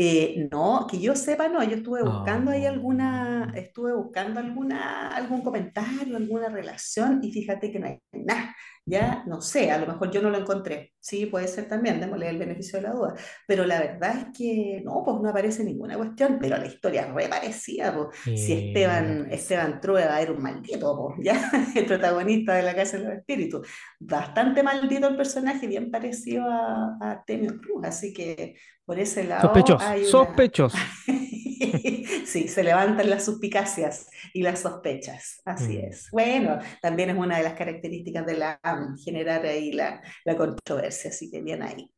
Eh, 0.00 0.48
no, 0.52 0.86
que 0.88 1.00
yo 1.00 1.16
sepa, 1.16 1.48
no, 1.48 1.60
yo 1.64 1.74
estuve 1.74 2.04
buscando 2.04 2.52
ahí 2.52 2.64
alguna, 2.66 3.50
oh. 3.52 3.56
estuve 3.58 3.92
buscando 3.96 4.38
alguna, 4.38 5.08
algún 5.08 5.42
comentario, 5.42 6.16
alguna 6.16 6.48
relación 6.48 7.18
y 7.20 7.32
fíjate 7.32 7.72
que 7.72 7.80
no 7.80 7.88
hay 7.88 7.98
nada, 8.12 8.54
ya 8.88 9.22
no 9.26 9.40
sé, 9.40 9.70
a 9.70 9.78
lo 9.78 9.86
mejor 9.86 10.10
yo 10.10 10.22
no 10.22 10.30
lo 10.30 10.38
encontré, 10.38 10.92
sí, 10.98 11.26
puede 11.26 11.46
ser 11.48 11.68
también, 11.68 12.00
démosle 12.00 12.28
el 12.28 12.38
beneficio 12.38 12.78
de 12.78 12.88
la 12.88 12.94
duda, 12.94 13.14
pero 13.46 13.66
la 13.66 13.78
verdad 13.80 14.16
es 14.16 14.26
que 14.36 14.82
no, 14.84 15.02
pues 15.04 15.20
no 15.20 15.28
aparece 15.28 15.64
ninguna 15.64 15.96
cuestión, 15.96 16.38
pero 16.40 16.56
la 16.56 16.66
historia 16.66 17.02
es 17.02 17.14
re 17.14 17.28
parecida, 17.28 17.94
pues. 17.94 18.40
si 18.40 18.52
Esteban, 18.52 19.28
Esteban 19.30 19.80
Trueba 19.80 20.20
era 20.20 20.32
un 20.32 20.42
maldito, 20.42 21.14
pues, 21.14 21.26
ya, 21.26 21.50
el 21.74 21.86
protagonista 21.86 22.54
de 22.54 22.62
La 22.62 22.74
Casa 22.74 22.96
de 22.98 23.04
los 23.04 23.12
Espíritus, 23.14 23.66
bastante 23.98 24.62
maldito 24.62 25.08
el 25.08 25.16
personaje, 25.16 25.66
bien 25.66 25.90
parecido 25.90 26.44
a, 26.44 26.96
a 27.00 27.10
Artemio 27.10 27.58
Cruz, 27.60 27.84
así 27.84 28.12
que 28.12 28.56
por 28.84 28.98
ese 28.98 29.24
lado... 29.24 29.42
Sospechoso, 29.42 29.84
sospechoso. 30.06 30.78
sí, 32.26 32.48
se 32.48 32.62
levantan 32.62 33.10
las 33.10 33.24
suspicacias 33.24 34.08
y 34.32 34.42
las 34.42 34.60
sospechas, 34.60 35.40
así 35.44 35.78
mm. 35.78 35.84
es. 35.84 36.10
Bueno, 36.10 36.58
también 36.80 37.10
es 37.10 37.16
una 37.16 37.38
de 37.38 37.44
las 37.44 37.54
características 37.54 38.26
de 38.26 38.36
la 38.36 38.60
generar 39.04 39.44
ahí 39.46 39.72
la, 39.72 40.02
la 40.24 40.36
controversia, 40.36 41.10
así 41.10 41.30
que 41.30 41.40
bien 41.42 41.62
ahí. 41.62 41.90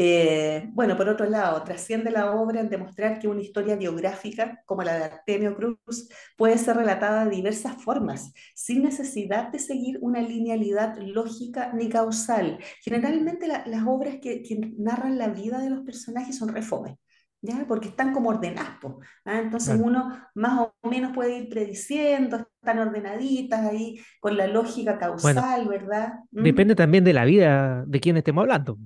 Eh, 0.00 0.68
bueno, 0.74 0.96
por 0.96 1.08
otro 1.08 1.28
lado, 1.28 1.60
trasciende 1.64 2.12
la 2.12 2.30
obra 2.30 2.60
en 2.60 2.70
demostrar 2.70 3.18
que 3.18 3.26
una 3.26 3.42
historia 3.42 3.74
biográfica 3.74 4.62
como 4.64 4.84
la 4.84 4.96
de 4.96 5.04
Artemio 5.06 5.56
Cruz 5.56 6.08
puede 6.36 6.56
ser 6.56 6.76
relatada 6.76 7.24
de 7.24 7.34
diversas 7.34 7.82
formas, 7.82 8.32
sin 8.54 8.84
necesidad 8.84 9.48
de 9.48 9.58
seguir 9.58 9.98
una 10.00 10.20
linealidad 10.20 10.96
lógica 10.98 11.72
ni 11.72 11.88
causal. 11.88 12.60
Generalmente 12.80 13.48
las 13.48 13.82
obras 13.88 14.18
que, 14.22 14.40
narran 14.76 15.18
la 15.18 15.30
vida 15.30 15.58
de 15.58 15.70
los 15.70 15.80
personajes 15.80 16.38
son 16.38 16.50
reformes. 16.50 16.94
¿Ya? 17.40 17.64
Porque 17.68 17.88
están 17.88 18.12
como 18.12 18.30
ordenadas, 18.30 18.78
¿ah? 19.24 19.38
entonces 19.38 19.78
uno 19.80 20.20
más 20.34 20.58
o 20.82 20.88
menos 20.88 21.12
puede 21.14 21.38
ir 21.38 21.48
prediciendo, 21.48 22.48
están 22.60 22.80
ordenaditas 22.80 23.64
ahí 23.64 24.00
con 24.18 24.36
la 24.36 24.48
lógica 24.48 24.98
causal, 24.98 25.68
¿verdad? 25.68 26.14
¿Mm? 26.32 26.42
Depende 26.42 26.74
también 26.74 27.04
de 27.04 27.12
la 27.12 27.24
vida 27.24 27.84
de 27.86 28.00
quien 28.00 28.16
estemos 28.16 28.42
hablando. 28.42 28.76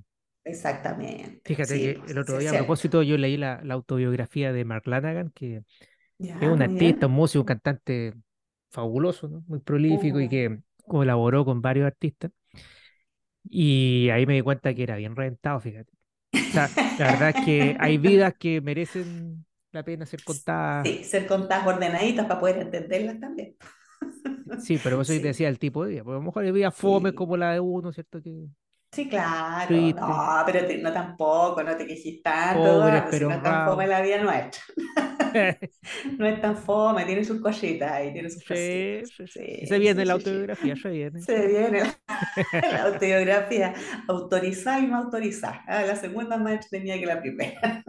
Exactamente. 0.45 1.41
Fíjate 1.45 1.79
que 1.79 2.01
el 2.11 2.19
otro 2.19 2.39
día, 2.39 2.51
a 2.51 2.55
propósito, 2.55 3.03
yo 3.03 3.17
leí 3.17 3.37
la, 3.37 3.63
autobiografía 3.71 4.53
de 4.53 4.65
Mark 4.65 4.87
Lanagan, 4.87 5.31
que 5.31 5.63
es 6.19 6.49
un 6.49 6.61
artista, 6.61 7.07
un 7.07 7.13
músico, 7.13 7.41
un 7.41 7.47
cantante 7.47 8.15
fabuloso, 8.71 9.29
¿no? 9.29 9.45
muy 9.47 9.61
prolífico 9.61 10.21
y 10.21 10.29
que 10.29 10.59
colaboró 10.87 11.45
con 11.45 11.63
varios 11.63 11.87
artistas. 11.87 12.33
Y 13.49 14.09
ahí 14.11 14.27
me 14.27 14.35
di 14.35 14.43
cuenta 14.43 14.75
que 14.75 14.83
era 14.83 14.97
bien 14.97 15.17
reventado, 15.17 15.61
fíjate. 15.61 15.93
la 16.99 17.13
verdad 17.13 17.35
es 17.37 17.45
que 17.45 17.77
hay 17.79 17.99
vidas 17.99 18.35
que 18.39 18.61
merecen 18.61 19.45
la 19.73 19.85
pena 19.85 20.07
ser 20.07 20.23
contadas. 20.23 20.87
Sí, 20.87 21.05
ser 21.05 21.27
contadas 21.27 21.67
ordenaditas 21.67 22.27
para 22.27 22.41
poder 22.41 22.59
entenderlas 22.59 23.19
también. 23.21 23.57
Sí, 24.61 24.79
pero 24.83 25.01
eso 25.01 25.13
sí. 25.13 25.19
decía 25.19 25.49
el 25.49 25.59
tipo 25.59 25.85
de 25.85 25.93
vida. 25.93 26.05
Porque 26.05 26.17
a 26.17 26.21
lo 26.21 26.27
mejor 26.27 26.45
hay 26.45 26.53
vidas 26.53 26.75
fome 26.75 27.15
como 27.15 27.37
la 27.37 27.53
de 27.53 27.61
uno, 27.61 27.93
¿cierto? 27.93 28.23
Que 28.23 28.47
Sí, 28.95 29.09
claro, 29.09 29.75
no, 29.75 30.43
pero 30.45 30.67
no 30.83 30.93
tampoco, 30.93 31.63
no 31.63 31.75
te 31.79 31.87
quejes 31.87 32.23
tanto, 32.23 32.85
pero 33.11 33.29
no 33.31 33.37
es 33.37 33.43
tan 33.43 33.67
fome 33.67 33.87
la 33.87 34.03
vida 34.03 34.23
nuestra. 34.23 34.63
no 36.19 36.27
es 36.27 36.41
tan 36.43 36.57
fome, 36.59 37.07
tiene 37.07 37.25
sus 37.25 37.41
cositas 37.41 37.91
ahí, 37.91 38.13
tiene 38.13 38.29
sus 38.29 38.45
cositas. 38.45 39.09
Sí, 39.33 39.67
se 39.67 39.79
viene 39.79 40.05
la 40.05 40.13
autobiografía, 40.13 40.77
se 40.77 40.91
viene. 40.91 41.23
Se 41.23 41.47
viene 41.47 41.81
la, 41.81 42.83
autobiografía, 42.85 43.73
autorizar 44.09 44.83
y 44.83 44.89
no 44.89 44.99
autorizar. 44.99 45.63
Ah, 45.67 45.85
la 45.85 45.97
segunda 45.97 46.37
más 46.37 46.69
tenía 46.69 46.99
que 46.99 47.07
la 47.07 47.19
primera. 47.19 47.83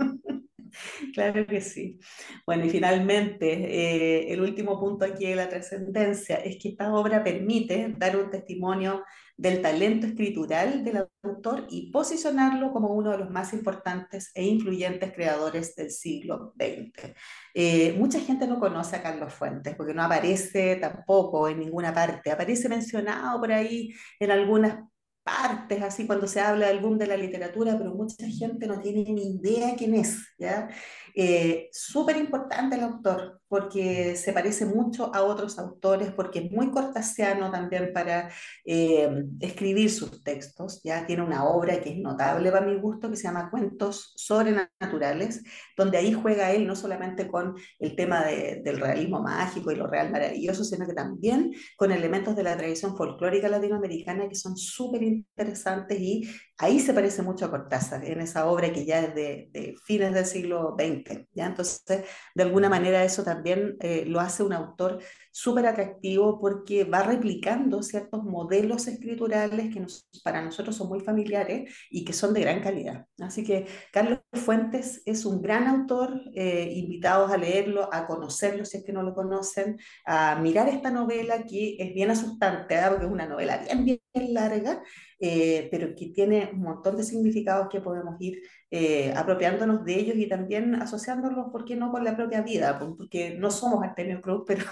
Claro 1.14 1.46
que 1.46 1.62
sí. 1.62 2.00
Bueno, 2.46 2.66
y 2.66 2.70
finalmente, 2.72 3.46
eh, 3.54 4.34
el 4.34 4.42
último 4.42 4.80
punto 4.80 5.06
aquí 5.06 5.28
de 5.28 5.36
la 5.36 5.48
trascendencia 5.48 6.38
es 6.38 6.58
que 6.60 6.70
esta 6.70 6.92
obra 6.92 7.24
permite 7.24 7.94
dar 8.00 8.18
un 8.18 8.32
testimonio 8.32 9.04
del 9.38 9.62
talento 9.62 10.08
escritural 10.08 10.84
del 10.84 11.08
autor 11.22 11.68
y 11.70 11.92
posicionarlo 11.92 12.72
como 12.72 12.90
uno 12.90 13.12
de 13.12 13.20
los 13.20 13.30
más 13.30 13.54
importantes 13.54 14.32
e 14.34 14.44
influyentes 14.44 15.14
creadores 15.14 15.76
del 15.76 15.92
siglo 15.92 16.54
XX. 16.58 17.14
Eh, 17.54 17.94
mucha 17.98 18.20
gente 18.20 18.48
no 18.48 18.60
conoce 18.60 18.96
a 18.96 19.04
Carlos 19.04 19.34
Fuentes 19.34 19.76
porque 19.76 19.94
no 19.94 20.04
aparece 20.04 20.78
tampoco 20.78 21.48
en 21.48 21.60
ninguna 21.60 21.94
parte, 21.94 22.32
aparece 22.32 22.70
mencionado 22.70 23.40
por 23.40 23.52
ahí 23.52 23.94
en 24.20 24.32
algunas 24.32 24.80
partes, 25.24 25.82
así 25.82 26.06
cuando 26.06 26.28
se 26.28 26.42
habla 26.42 26.68
del 26.68 26.80
boom 26.80 26.98
de 26.98 27.08
la 27.08 27.18
literatura, 27.18 27.78
pero 27.78 27.94
mucha 27.96 28.28
gente 28.28 28.68
no 28.68 28.80
tiene 28.80 29.04
ni 29.04 29.36
idea 29.36 29.76
quién 29.76 29.96
es, 29.96 30.28
¿ya? 30.38 30.70
Eh, 31.16 31.70
Súper 31.72 32.18
importante 32.18 32.76
el 32.76 32.84
autor, 32.84 33.42
porque 33.48 34.16
se 34.16 34.34
parece 34.34 34.66
mucho 34.66 35.14
a 35.14 35.22
otros 35.22 35.60
autores, 35.60 36.12
porque 36.12 36.40
es 36.40 36.52
muy 36.52 36.72
cortasiano 36.72 37.52
también 37.52 37.92
para 37.94 38.32
eh, 38.66 39.26
escribir 39.40 39.92
sus 39.92 40.24
textos, 40.24 40.82
ya 40.84 41.06
tiene 41.06 41.22
una 41.22 41.46
obra 41.46 41.80
que 41.82 41.92
es 41.92 41.98
notable 41.98 42.52
para 42.52 42.66
mi 42.66 42.80
gusto, 42.80 43.10
que 43.10 43.16
se 43.16 43.24
llama 43.24 43.52
Cuentos 43.52 44.14
Sobrenaturales, 44.16 45.44
donde 45.78 45.98
ahí 45.98 46.14
juega 46.14 46.52
él 46.52 46.66
no 46.66 46.76
solamente 46.76 47.28
con 47.28 47.56
el 47.80 47.96
tema 47.96 48.26
del 48.26 48.80
realismo 48.80 49.22
mágico 49.22 49.72
y 49.72 49.76
lo 49.76 49.88
real 49.88 50.12
maravilloso, 50.12 50.64
sino 50.64 50.88
que 50.88 50.94
también 50.94 51.54
con 51.78 51.92
elementos 51.92 52.36
de 52.36 52.44
la 52.44 52.58
tradición 52.58 52.98
folclórica 52.98 53.50
latinoamericana 53.50 54.28
que 54.28 54.36
son 54.36 54.58
súper 54.58 55.04
interesantes 55.04 56.00
y 56.00 56.28
ahí 56.58 56.80
se 56.80 56.94
parece 56.94 57.22
mucho 57.22 57.46
a 57.46 57.52
Cortázar, 57.52 58.06
en 58.06 58.22
esa 58.22 58.48
obra 58.48 58.72
que 58.72 58.86
ya 58.86 59.00
es 59.00 59.16
de, 59.16 59.50
de 59.52 59.76
fines 59.84 60.14
del 60.14 60.26
siglo 60.26 60.76
XX. 60.78 61.28
¿ya? 61.34 61.48
Entonces, 61.48 62.06
de 62.36 62.44
alguna 62.44 62.70
manera 62.70 63.04
eso 63.04 63.24
también 63.24 63.76
eh, 63.80 64.06
lo 64.06 64.20
hace 64.20 64.44
un 64.44 64.54
autor 64.54 65.00
súper 65.32 65.66
atractivo 65.66 66.40
porque 66.40 66.84
va 66.84 67.02
replicando 67.04 67.82
ciertos 67.82 68.24
modelos 68.24 68.88
escriturales 68.88 69.74
que 69.74 69.84
para 70.24 70.42
nosotros 70.42 70.76
son 70.76 70.90
muy 70.90 71.00
familiares 71.00 71.74
y 71.90 72.06
que 72.06 72.14
son 72.14 72.34
de 72.34 72.42
gran 72.42 72.62
calidad. 72.62 73.08
Así 73.20 73.44
que 73.44 73.68
Carlos 73.92 74.20
Fuentes 74.34 75.02
es 75.06 75.26
un 75.26 75.42
gran 75.42 75.68
autor, 75.68 76.22
eh, 76.36 76.72
invitados 76.76 77.32
a 77.32 77.38
leerlo, 77.38 77.90
a 77.92 78.06
conocerlo 78.06 78.64
si 78.64 78.78
es 78.78 78.84
que 78.86 78.94
no 78.94 79.02
lo 79.02 79.16
conocen, 79.16 79.78
a 80.06 80.36
mirar 80.36 80.70
esta 80.70 80.92
novela 80.92 81.44
que 81.44 81.78
es 81.80 81.94
bien 81.94 82.12
asustante, 82.12 82.78
porque 82.90 83.06
es 83.06 83.12
una 83.12 83.28
novela 83.28 83.58
bien, 83.58 83.86
bien 83.86 84.03
larga, 84.14 84.84
eh, 85.20 85.68
pero 85.72 85.96
que 85.96 86.08
tiene 86.08 86.50
un 86.54 86.62
montón 86.62 86.98
de 86.98 87.04
significados 87.04 87.68
que 87.70 87.82
podemos 87.82 88.16
ir 88.20 88.42
eh, 88.76 89.14
apropiándonos 89.16 89.86
de 89.86 89.96
ellos 89.96 90.16
y 90.18 90.28
también 90.28 90.74
asociándolos, 90.76 91.52
¿por 91.52 91.64
qué 91.64 91.76
no?, 91.76 91.92
con 91.92 92.04
la 92.04 92.16
propia 92.16 92.42
vida, 92.42 92.80
porque 92.80 93.36
no 93.38 93.52
somos 93.52 93.84
Artemio 93.84 94.20
Cruz, 94.20 94.44
pero 94.48 94.66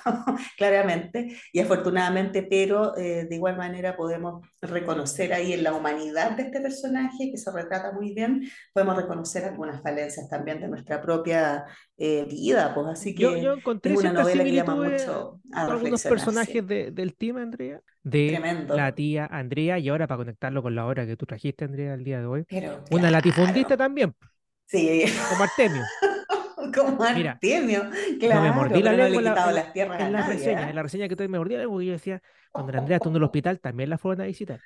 claramente, 0.58 1.38
y 1.54 1.60
afortunadamente, 1.60 2.42
pero 2.42 2.98
eh, 2.98 3.28
de 3.30 3.36
igual 3.36 3.58
manera 3.58 3.96
podemos 3.96 4.44
reconocer 4.60 5.34
ahí 5.34 5.54
en 5.54 5.64
la 5.64 5.74
humanidad 5.74 6.32
de 6.36 6.44
este 6.44 6.62
personaje, 6.62 7.30
que 7.30 7.38
se 7.38 7.52
retrata 7.52 7.92
muy 7.92 8.16
bien, 8.16 8.42
podemos 8.74 8.96
reconocer 8.96 9.46
algunas 9.46 9.84
falencias 9.84 10.28
también 10.28 10.60
de 10.62 10.68
nuestra 10.68 11.00
propia 11.00 11.66
eh, 11.98 12.26
vida, 12.26 12.74
pues 12.74 12.88
así 12.88 13.14
que 13.14 13.22
yo, 13.22 13.54
encontré 13.54 13.96
una 13.96 14.14
novela 14.14 14.44
que 14.44 14.52
llama 14.52 14.76
mucho 14.76 15.40
a 15.54 15.66
algunos 15.68 16.02
personajes 16.04 16.66
del 16.68 17.14
team, 17.16 17.38
Andrea, 17.38 17.80
de 18.04 18.66
la 18.68 18.94
tía 18.94 19.26
Andrea, 19.26 19.78
y 19.80 19.90
ahora 19.90 20.08
para 20.08 20.18
conectarlo 20.18 20.64
con 20.64 20.76
la 20.76 20.86
obra 20.86 21.06
que 21.06 21.16
tú 21.16 21.26
trajiste, 21.26 21.66
Andrea, 21.66 21.94
el 21.94 22.04
día 22.04 22.20
de 22.20 22.26
hoy, 22.26 22.46
una 22.90 23.12
latifundista 23.12 23.78
también 23.78 24.16
Sí. 24.72 25.04
Como 25.30 25.44
Artemio. 25.44 25.84
Como 26.74 27.04
Artemio, 27.04 27.90
claro. 28.20 28.42
No 28.42 28.48
me 28.48 28.52
mordí 28.54 28.82
la 28.82 28.94
lengua 28.94 29.22
la, 29.22 29.52
las 29.52 29.74
tierras 29.74 30.00
en, 30.00 30.14
la 30.14 30.26
reseña, 30.26 30.68
¿eh? 30.68 30.70
en 30.70 30.76
la 30.76 30.84
reseña 30.84 31.10
que 31.10 31.16
tú 31.18 31.24
me 31.24 31.38
mordí 31.38 31.56
la 31.56 31.62
lengua, 31.62 31.84
yo 31.84 31.92
decía, 31.92 32.22
cuando 32.52 32.78
Andrea 32.78 32.98
estuvo 32.98 33.12
en 33.12 33.18
el 33.18 33.24
hospital, 33.26 33.60
también 33.60 33.90
la 33.90 33.98
fueron 33.98 34.22
a 34.22 34.26
visitar. 34.26 34.62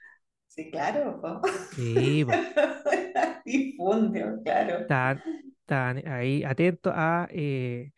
Sí, 0.47 0.69
claro. 0.69 1.41
Sí, 1.75 2.25
Difundio, 3.45 4.41
claro. 4.43 4.79
Están, 4.81 6.07
ahí 6.07 6.43
atentos 6.43 6.93
a 6.95 7.27
eh, 7.31 7.91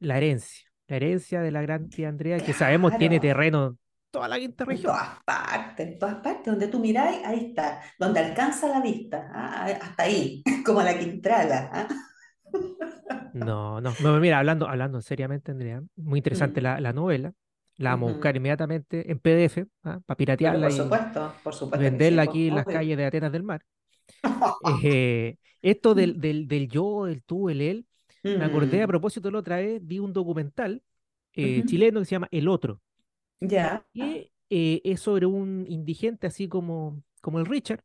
la 0.00 0.16
herencia, 0.16 0.68
la 0.88 0.96
herencia 0.96 1.40
de 1.42 1.50
la 1.52 1.62
gran 1.62 1.88
tía 1.88 2.08
Andrea, 2.08 2.38
que 2.40 2.52
sabemos 2.52 2.98
tiene 2.98 3.20
terreno 3.20 3.76
toda 4.12 4.28
la 4.28 4.38
quinta 4.38 4.64
región. 4.64 4.92
En 4.92 4.98
todas 4.98 5.24
partes, 5.24 5.88
en 5.88 5.98
todas 5.98 6.14
partes, 6.16 6.46
donde 6.46 6.68
tú 6.68 6.78
miráis, 6.78 7.24
ahí 7.24 7.46
está, 7.46 7.80
donde 7.98 8.20
alcanza 8.20 8.68
la 8.68 8.80
vista, 8.80 9.28
¿ah? 9.34 9.66
hasta 9.80 10.02
ahí, 10.04 10.44
como 10.64 10.82
la 10.82 10.96
quintrala. 10.96 11.70
¿ah? 11.72 11.88
No, 13.32 13.80
no, 13.80 13.92
mira, 14.20 14.38
hablando, 14.38 14.68
hablando 14.68 15.00
seriamente, 15.00 15.50
Andrea, 15.50 15.82
muy 15.96 16.18
interesante 16.18 16.60
mm. 16.60 16.64
la, 16.64 16.92
novela. 16.92 17.32
La 17.78 17.90
vamos 17.90 18.10
a 18.10 18.12
buscar 18.12 18.36
inmediatamente 18.36 19.10
en 19.10 19.18
PDF 19.18 19.66
¿ah? 19.84 19.98
para 20.04 20.16
piratearla 20.16 20.68
por 20.68 20.76
supuesto, 20.76 21.34
por 21.42 21.54
supuesto 21.54 21.82
venderla 21.82 22.22
aquí 22.22 22.48
en 22.48 22.56
las 22.56 22.66
calles 22.66 22.98
de 22.98 23.06
Atenas 23.06 23.32
del 23.32 23.42
Mar. 23.42 23.64
Eh, 24.84 25.36
esto 25.62 25.94
del, 25.94 26.20
del, 26.20 26.46
del, 26.48 26.68
yo, 26.68 27.06
el 27.06 27.22
tú, 27.22 27.48
el 27.48 27.60
él, 27.60 27.86
me 28.22 28.44
acordé 28.44 28.82
a 28.82 28.86
mm. 28.86 28.88
propósito 28.88 29.30
la 29.30 29.38
otra 29.38 29.56
vez, 29.56 29.80
vi 29.82 29.98
un 29.98 30.12
documental 30.12 30.82
eh, 31.34 31.62
chileno 31.64 32.00
que 32.00 32.06
se 32.06 32.10
llama 32.12 32.28
El 32.30 32.48
Otro, 32.48 32.80
ya. 33.48 33.84
Que 33.92 34.32
eh, 34.50 34.80
es 34.84 35.00
sobre 35.00 35.26
un 35.26 35.64
indigente 35.68 36.26
así 36.26 36.48
como, 36.48 37.02
como 37.20 37.38
el 37.38 37.46
Richard. 37.46 37.82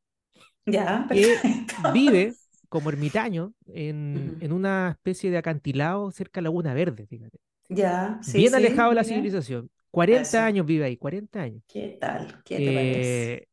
Ya, 0.65 1.07
que 1.09 1.35
vive 1.93 2.33
como 2.69 2.89
ermitaño 2.89 3.53
en, 3.67 4.37
en, 4.41 4.51
una 4.51 4.91
especie 4.91 5.31
de 5.31 5.37
acantilado 5.37 6.11
cerca 6.11 6.39
de 6.39 6.43
Laguna 6.43 6.73
Verde, 6.73 7.07
fíjate. 7.07 7.39
Ya, 7.69 8.19
sí, 8.21 8.39
Bien 8.39 8.55
alejado 8.55 8.89
de 8.89 8.95
la 8.95 9.03
civilización. 9.03 9.69
40 9.91 10.45
años 10.45 10.65
vive 10.65 10.85
ahí, 10.85 10.97
40 10.97 11.41
años. 11.41 11.63
¿Qué 11.67 11.97
tal? 11.99 12.41
¿Qué 12.43 12.57
te 12.57 12.65
parece? 12.65 13.33
Eh, 13.33 13.47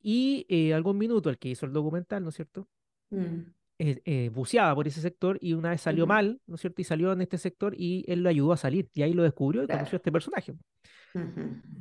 y 0.00 0.46
eh, 0.48 0.74
algún 0.74 0.98
minuto 0.98 1.30
el 1.30 1.38
que 1.38 1.50
hizo 1.50 1.66
el 1.66 1.72
documental, 1.72 2.22
¿no 2.22 2.30
es 2.30 2.36
cierto? 2.36 2.68
Mm. 3.10 3.40
Eh, 3.78 4.30
buceaba 4.32 4.74
por 4.76 4.86
ese 4.86 5.00
sector 5.00 5.38
y 5.40 5.54
una 5.54 5.70
vez 5.70 5.80
salió 5.80 6.06
mal, 6.06 6.40
¿no 6.46 6.54
es 6.54 6.60
cierto? 6.60 6.80
Y 6.80 6.84
salió 6.84 7.12
en 7.12 7.20
este 7.20 7.36
sector 7.36 7.74
y 7.76 8.04
él 8.06 8.22
lo 8.22 8.28
ayudó 8.28 8.52
a 8.52 8.56
salir 8.56 8.88
y 8.94 9.02
ahí 9.02 9.12
lo 9.12 9.24
descubrió 9.24 9.64
y 9.64 9.66
conoció 9.66 9.96
a 9.96 9.98
este 9.98 10.12
personaje. 10.12 10.54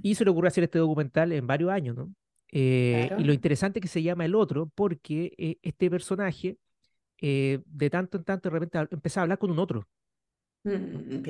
Y 0.01 0.15
se 0.15 0.25
le 0.25 0.31
ocurrió 0.31 0.47
hacer 0.47 0.63
este 0.63 0.79
documental 0.79 1.31
en 1.31 1.47
varios 1.47 1.71
años, 1.71 1.95
¿no? 1.95 2.13
Y 2.51 3.23
lo 3.23 3.33
interesante 3.33 3.79
es 3.79 3.83
que 3.83 3.87
se 3.87 4.03
llama 4.03 4.25
El 4.25 4.35
Otro 4.35 4.69
porque 4.75 5.57
este 5.61 5.89
personaje 5.89 6.57
de 7.19 7.89
tanto 7.89 8.17
en 8.17 8.23
tanto 8.23 8.49
de 8.49 8.53
repente 8.53 8.79
empezaba 8.91 9.21
a 9.21 9.25
hablar 9.25 9.37
con 9.37 9.51
un 9.51 9.59
otro. 9.59 9.87
Mm, 10.63 11.23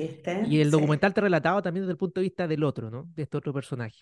y 0.46 0.60
el 0.60 0.70
documental 0.70 1.14
te 1.14 1.20
relataba 1.20 1.62
también 1.62 1.84
desde 1.84 1.92
el 1.92 1.98
punto 1.98 2.20
de 2.20 2.24
vista 2.24 2.46
del 2.46 2.64
otro, 2.64 2.90
¿no? 2.90 3.10
De 3.14 3.22
este 3.22 3.36
otro 3.36 3.52
personaje. 3.52 3.98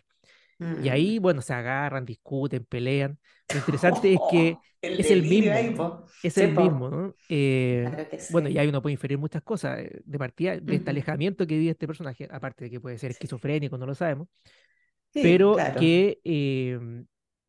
Y 0.61 0.88
mm. 0.88 0.92
ahí, 0.92 1.18
bueno, 1.18 1.40
se 1.40 1.55
agarran, 1.55 2.05
discuten, 2.05 2.64
pelean. 2.64 3.18
Lo 3.53 3.59
interesante 3.66 4.12
es 4.12 4.20
que 4.31 4.57
es 4.83 5.11
el 5.11 5.23
mismo. 5.23 6.05
es 6.23 6.38
el 6.38 6.55
mismo, 6.55 6.90
¿no? 6.90 7.14
Eh, 7.29 8.09
bueno, 8.31 8.49
y 8.49 8.59
ahí 8.59 8.68
uno 8.68 8.83
puede 8.83 8.92
inferir 8.92 9.18
muchas 9.18 9.42
cosas 9.42 9.79
eh, 9.79 10.01
de 10.05 10.18
partida, 10.18 10.59
de 10.59 10.77
este 10.77 10.90
alejamiento 10.90 11.46
que 11.46 11.57
vive 11.57 11.70
este 11.70 11.87
personaje, 11.87 12.29
aparte 12.31 12.64
de 12.64 12.70
que 12.70 12.81
puede 12.81 12.99
ser 12.99 13.11
esquizofrénico, 13.11 13.79
no 13.79 13.87
lo 13.87 13.94
sabemos. 13.94 14.29
pero 15.12 15.57
que 15.79 16.20
em, 16.25 17.07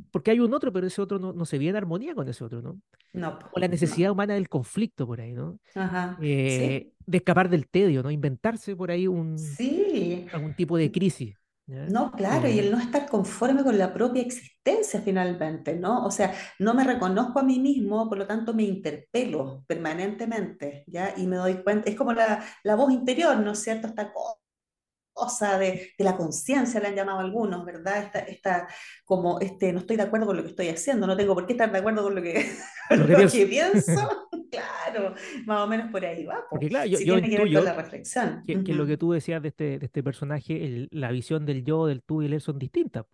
porque 0.09 0.31
hay 0.31 0.39
un 0.39 0.53
otro, 0.53 0.73
pero 0.73 0.87
ese 0.87 1.01
otro 1.01 1.19
no, 1.19 1.45
se 1.45 1.59
ve 1.59 1.67
en 1.67 1.75
armonía 1.75 2.15
con 2.15 2.27
ese 2.27 2.43
otro, 2.43 2.61
¿no? 2.61 2.81
No. 3.13 3.37
O 3.51 3.59
la 3.59 3.67
necesidad 3.67 4.11
humana 4.11 4.33
del 4.33 4.49
conflicto 4.49 5.05
por 5.05 5.21
ahí, 5.21 5.33
¿no? 5.33 5.59
Ajá, 5.75 6.17
eh, 6.21 6.93
De 7.05 7.17
escapar 7.17 7.49
del 7.49 7.67
tedio, 7.67 8.01
¿no? 8.01 8.09
Inventarse 8.09 8.75
por 8.75 8.89
ahí 8.89 9.05
un, 9.07 9.37
sí. 9.37 10.25
algún 10.31 10.55
tipo 10.55 10.77
de 10.77 10.91
crisis. 10.91 11.35
No, 11.67 12.11
claro, 12.11 12.49
y 12.49 12.59
el 12.59 12.67
eh. 12.67 12.71
no 12.71 12.79
estar 12.79 13.07
conforme 13.07 13.63
con 13.63 13.77
la 13.77 13.93
propia 13.93 14.21
existencia 14.21 15.01
finalmente, 15.01 15.75
¿no? 15.75 16.05
O 16.05 16.11
sea, 16.11 16.33
no 16.59 16.73
me 16.73 16.83
reconozco 16.83 17.39
a 17.39 17.43
mí 17.43 17.59
mismo, 17.59 18.09
por 18.09 18.17
lo 18.17 18.27
tanto 18.27 18.53
me 18.53 18.63
interpelo 18.63 19.63
permanentemente, 19.67 20.83
¿ya? 20.87 21.13
Y 21.15 21.27
me 21.27 21.37
doy 21.37 21.63
cuenta, 21.63 21.89
es 21.89 21.95
como 21.95 22.11
la, 22.13 22.43
la 22.63 22.75
voz 22.75 22.91
interior, 22.91 23.37
¿no 23.37 23.51
es 23.51 23.59
cierto? 23.59 23.87
Esta 23.87 24.11
cosa 25.13 25.57
de, 25.57 25.93
de 25.97 26.03
la 26.03 26.17
conciencia, 26.17 26.79
le 26.79 26.87
han 26.87 26.95
llamado 26.95 27.19
algunos, 27.19 27.65
¿verdad? 27.65 28.03
Esta, 28.03 28.19
esta, 28.19 28.67
como, 29.05 29.39
este, 29.39 29.71
no 29.71 29.79
estoy 29.79 29.95
de 29.95 30.03
acuerdo 30.03 30.25
con 30.25 30.37
lo 30.37 30.43
que 30.43 30.49
estoy 30.49 30.69
haciendo, 30.69 31.07
no 31.07 31.15
tengo 31.15 31.33
por 31.33 31.45
qué 31.45 31.53
estar 31.53 31.71
de 31.71 31.79
acuerdo 31.79 32.03
con 32.03 32.15
lo 32.15 32.21
que, 32.21 32.51
lo 32.89 33.07
que 33.07 33.45
pienso. 33.45 34.29
claro, 34.51 34.70
más 35.45 35.61
o 35.61 35.67
menos 35.67 35.91
por 35.91 36.03
ahí 36.05 36.25
va. 36.25 36.43
Porque 36.49 36.69
claro, 36.69 36.87
yo, 36.87 36.99
yo 36.99 37.13
tiene 37.15 37.29
que 37.29 37.43
ver 37.43 37.53
con 37.53 37.65
la 37.65 37.73
reflexión. 37.73 38.43
Que, 38.45 38.73
lo 38.73 38.85
que 38.85 38.97
tú 38.97 39.11
decías 39.11 39.41
de 39.41 39.49
este, 39.49 39.79
de 39.79 39.85
este 39.85 40.03
personaje, 40.03 40.87
la 40.91 41.11
visión 41.11 41.45
del 41.45 41.63
yo, 41.63 41.87
del 41.87 42.03
tú 42.03 42.21
y 42.21 42.25
el 42.25 42.33
él 42.33 42.41
son 42.41 42.59
distintas. 42.59 43.05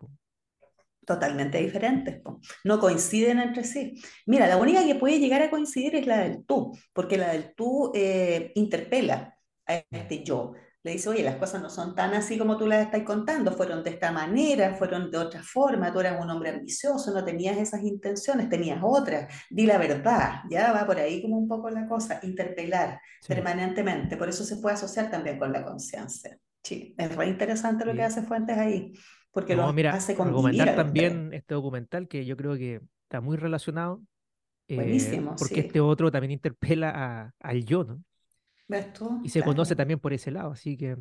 totalmente 1.04 1.58
diferentes, 1.58 2.20
no 2.64 2.78
coinciden 2.78 3.38
entre 3.38 3.64
sí. 3.64 4.00
Mira, 4.26 4.46
la 4.46 4.56
única 4.56 4.84
que 4.84 4.94
puede 4.94 5.18
llegar 5.18 5.42
a 5.42 5.50
coincidir 5.50 5.94
es 5.96 6.06
la 6.06 6.18
del 6.18 6.44
tú, 6.44 6.76
porque 6.92 7.16
la 7.16 7.32
del 7.32 7.54
tú 7.54 7.92
eh, 7.94 8.52
interpela 8.54 9.36
a 9.66 9.84
este 9.90 10.22
yo, 10.24 10.54
le 10.84 10.92
dice, 10.92 11.08
oye, 11.08 11.22
las 11.22 11.36
cosas 11.36 11.60
no 11.60 11.70
son 11.70 11.94
tan 11.94 12.14
así 12.14 12.38
como 12.38 12.56
tú 12.56 12.66
las 12.66 12.84
estás 12.84 13.02
contando, 13.02 13.52
fueron 13.52 13.82
de 13.82 13.90
esta 13.90 14.12
manera, 14.12 14.74
fueron 14.74 15.10
de 15.10 15.18
otra 15.18 15.42
forma, 15.42 15.92
tú 15.92 16.00
eras 16.00 16.22
un 16.22 16.30
hombre 16.30 16.50
ambicioso, 16.50 17.12
no 17.12 17.24
tenías 17.24 17.56
esas 17.56 17.82
intenciones, 17.82 18.48
tenías 18.48 18.78
otras, 18.82 19.32
di 19.50 19.66
la 19.66 19.76
verdad, 19.78 20.42
ya 20.48 20.72
va 20.72 20.86
por 20.86 20.98
ahí 20.98 21.20
como 21.20 21.36
un 21.36 21.48
poco 21.48 21.68
la 21.68 21.86
cosa, 21.88 22.20
interpelar 22.22 23.00
permanentemente, 23.26 24.16
por 24.16 24.28
eso 24.28 24.44
se 24.44 24.56
puede 24.56 24.76
asociar 24.76 25.10
también 25.10 25.38
con 25.38 25.52
la 25.52 25.64
conciencia. 25.64 26.38
Sí, 26.62 26.94
es 26.96 27.16
re 27.16 27.28
interesante 27.28 27.84
lo 27.84 27.94
que 27.94 28.02
hace 28.02 28.22
Fuentes 28.22 28.56
ahí, 28.56 28.92
porque 29.32 29.56
lo 29.56 29.68
hace 29.90 30.14
convivir 30.14 30.64
también 30.76 31.32
este 31.32 31.54
documental 31.54 32.06
que 32.06 32.24
yo 32.24 32.36
creo 32.36 32.56
que 32.56 32.80
está 33.04 33.20
muy 33.20 33.36
relacionado, 33.36 34.02
eh, 34.68 34.76
Buenísimo, 34.76 35.34
porque 35.36 35.60
este 35.60 35.80
otro 35.80 36.10
también 36.10 36.30
interpela 36.32 37.32
al 37.40 37.64
yo, 37.64 37.84
¿no? 37.84 38.02
Y 39.22 39.28
se 39.30 39.42
conoce 39.42 39.74
también 39.74 39.98
por 39.98 40.12
ese 40.12 40.30
lado, 40.30 40.52
así 40.52 40.76
que 40.76 40.96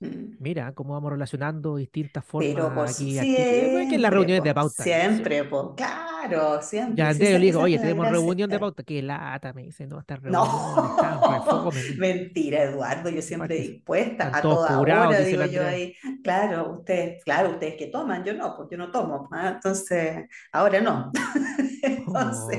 mm. 0.00 0.36
mira 0.40 0.74
cómo 0.74 0.92
vamos 0.92 1.10
relacionando 1.10 1.76
distintas 1.76 2.22
formas 2.22 2.52
Pero 2.54 2.74
por 2.74 2.86
aquí, 2.86 3.18
aquí. 3.18 3.34
que 3.34 3.94
en 3.94 4.02
las 4.02 4.12
reuniones 4.12 4.44
de 4.44 4.54
pauta. 4.54 4.82
Siempre, 4.82 5.44
pues, 5.44 5.68
claro, 5.74 6.60
siempre. 6.60 6.96
Ya 6.96 7.08
antes 7.08 7.30
yo 7.30 7.38
le 7.38 7.44
digo, 7.46 7.60
oye, 7.62 7.78
tenemos 7.78 8.10
reunión 8.10 8.50
de 8.50 8.58
pauta. 8.60 8.82
Qué 8.82 9.00
lata, 9.00 9.54
me 9.54 9.62
dice, 9.62 9.86
no, 9.86 10.00
esta 10.00 10.16
reunión. 10.16 10.42
No, 10.42 11.70
mentira, 11.96 12.64
Eduardo, 12.64 13.08
yo 13.08 13.22
siempre 13.22 13.56
dispuesta 13.56 14.30
a 14.30 14.42
toda 14.42 14.78
hora, 14.78 15.18
digo 15.20 15.46
yo 15.46 15.66
ahí. 15.66 15.94
Claro, 16.22 16.72
ustedes, 16.72 17.24
claro, 17.24 17.52
ustedes 17.52 17.76
que 17.76 17.86
toman, 17.86 18.22
yo 18.22 18.34
no, 18.34 18.54
pues 18.54 18.68
yo 18.70 18.76
no 18.76 18.90
tomo. 18.90 19.30
¿ah? 19.32 19.52
Entonces, 19.54 20.26
ahora 20.52 20.82
no. 20.82 21.10
Entonces, 21.82 22.58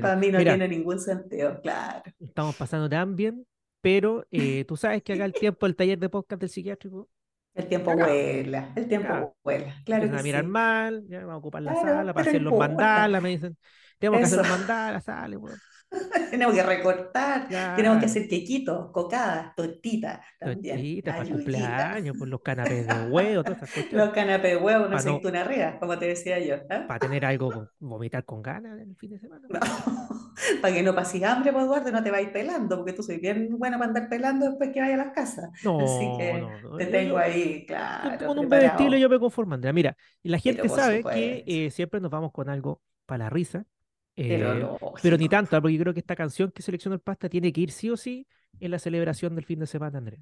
para 0.00 0.16
mí 0.16 0.32
no 0.32 0.38
tiene 0.38 0.66
ningún 0.66 0.98
sentido, 0.98 1.60
claro. 1.62 2.02
Estamos 2.18 2.56
pasando 2.56 2.88
tan 2.88 3.14
bien 3.14 3.46
pero 3.84 4.26
eh, 4.30 4.64
tú 4.66 4.78
sabes 4.78 5.02
que 5.02 5.12
acá 5.12 5.26
el 5.26 5.34
tiempo, 5.34 5.66
el 5.66 5.76
taller 5.76 5.98
de 5.98 6.08
podcast 6.08 6.40
del 6.40 6.48
psiquiátrico. 6.48 7.10
El 7.52 7.68
tiempo 7.68 7.94
vuela, 7.94 8.72
el 8.74 8.88
tiempo 8.88 9.36
vuela, 9.44 9.76
claro. 9.84 10.10
Que 10.10 10.16
a 10.16 10.22
mirar 10.22 10.44
mal, 10.44 11.04
ya 11.06 11.20
vamos 11.20 11.34
a 11.34 11.36
ocupar 11.36 11.62
la 11.62 11.74
sala 11.74 12.12
para 12.12 12.28
hacer 12.28 12.42
los 12.42 12.58
mandalas, 12.58 13.22
me 13.22 13.28
dicen. 13.28 13.56
Tenemos 13.98 14.18
que 14.20 14.24
hacer 14.24 14.38
los 14.38 14.48
mandalas, 14.48 15.04
sale, 15.04 15.36
bueno. 15.36 15.58
tenemos 16.30 16.54
que 16.54 16.62
recortar, 16.62 17.48
tenemos 17.76 17.98
que 17.98 18.06
hacer 18.06 18.28
quequitos, 18.28 18.90
cocadas, 18.90 19.54
tortitas 19.54 20.20
también. 20.38 20.76
Tortitas 20.76 21.16
para 21.16 21.28
cumpleaños, 21.28 22.16
por 22.16 22.28
los 22.28 22.40
canapés 22.40 22.86
de 22.86 22.94
huevo, 23.10 23.44
todas 23.44 23.58
esas 23.58 23.72
cuestiones. 23.72 24.06
Los 24.06 24.14
canapés 24.14 24.52
de 24.52 24.56
huevo, 24.56 24.86
una 24.86 24.96
aceituna 24.96 25.40
no, 25.40 25.44
arriba, 25.44 25.78
como 25.78 25.98
te 25.98 26.06
decía 26.06 26.38
yo. 26.38 26.56
¿eh? 26.56 26.84
Para 26.88 26.98
tener 26.98 27.24
algo, 27.24 27.68
vomitar 27.78 28.24
con 28.24 28.42
ganas 28.42 28.80
el 28.80 28.96
fin 28.96 29.10
de 29.10 29.18
semana. 29.18 29.46
No. 29.48 29.60
para 30.62 30.74
que 30.74 30.82
no 30.82 30.94
pases 30.94 31.22
hambre, 31.22 31.52
pues 31.52 31.64
Eduardo, 31.64 31.92
no 31.92 32.02
te 32.02 32.10
vayas 32.10 32.30
pelando, 32.30 32.76
porque 32.76 32.92
tú 32.92 33.02
soy 33.02 33.18
bien 33.18 33.56
buena 33.58 33.78
para 33.78 33.88
andar 33.88 34.08
pelando 34.08 34.46
después 34.46 34.70
que 34.72 34.80
vaya 34.80 34.94
a 34.94 34.98
las 34.98 35.12
casas. 35.12 35.50
No, 35.64 35.80
Así 35.80 36.06
que 36.18 36.46
te 36.78 36.86
tengo 36.86 37.18
ahí, 37.18 37.64
claro. 37.66 38.26
Con 38.26 38.38
un 38.38 38.52
estilo 38.52 38.96
yo 38.96 39.08
me 39.08 39.18
conformo, 39.18 39.54
Andrea. 39.54 39.72
Mira, 39.72 39.96
y 40.22 40.28
la 40.28 40.38
gente 40.38 40.68
sabe 40.68 41.02
que 41.04 41.44
eh, 41.46 41.70
siempre 41.70 42.00
nos 42.00 42.10
vamos 42.10 42.32
con 42.32 42.48
algo 42.48 42.80
para 43.06 43.24
la 43.24 43.30
risa 43.30 43.66
pero, 44.14 44.76
eh, 44.76 44.78
pero, 45.02 45.16
ni 45.16 45.28
tanto, 45.28 45.60
porque 45.60 45.74
yo 45.74 45.80
creo 45.80 45.94
que 45.94 46.00
esta 46.00 46.14
canción 46.14 46.52
que 46.52 46.62
seleccionó 46.62 46.94
el 46.94 47.00
pasta 47.00 47.28
tiene 47.28 47.52
que 47.52 47.60
ir 47.60 47.70
sí 47.70 47.90
o 47.90 47.96
sí 47.96 48.26
en 48.60 48.70
la 48.70 48.78
celebración 48.78 49.34
del 49.34 49.44
fin 49.44 49.58
de 49.58 49.66
semana, 49.66 49.98
Andrea. 49.98 50.20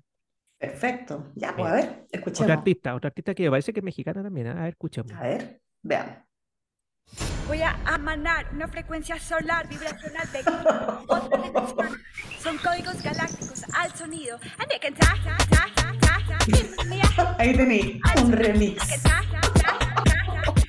Perfecto. 0.58 1.32
Ya, 1.34 1.54
pues 1.56 1.70
a 1.70 1.74
ver, 1.74 2.06
escuchemos. 2.10 2.40
Otra 2.42 2.54
artista, 2.54 2.94
otra 2.94 3.08
artista 3.08 3.34
que 3.34 3.50
parece 3.50 3.72
que 3.72 3.80
es 3.80 3.84
mexicana 3.84 4.22
también. 4.22 4.46
¿eh? 4.46 4.50
A 4.50 4.54
ver, 4.62 4.68
escuchemos. 4.68 5.12
A 5.12 5.22
ver, 5.22 5.60
veamos. 5.82 6.16
Voy 7.48 7.60
a 7.60 7.72
amanar 7.84 8.46
una 8.54 8.68
frecuencia 8.68 9.18
solar 9.18 9.68
vibracional 9.68 10.26
de 10.32 10.38
otra 11.08 11.38
dimensión. 11.42 11.98
Son 12.38 12.56
códigos 12.58 13.02
galácticos 13.02 13.64
al 13.74 13.90
sonido. 13.92 14.38
Ahí 17.38 17.56
tenéis 17.56 18.00
un 18.22 18.32
remix. 18.32 19.04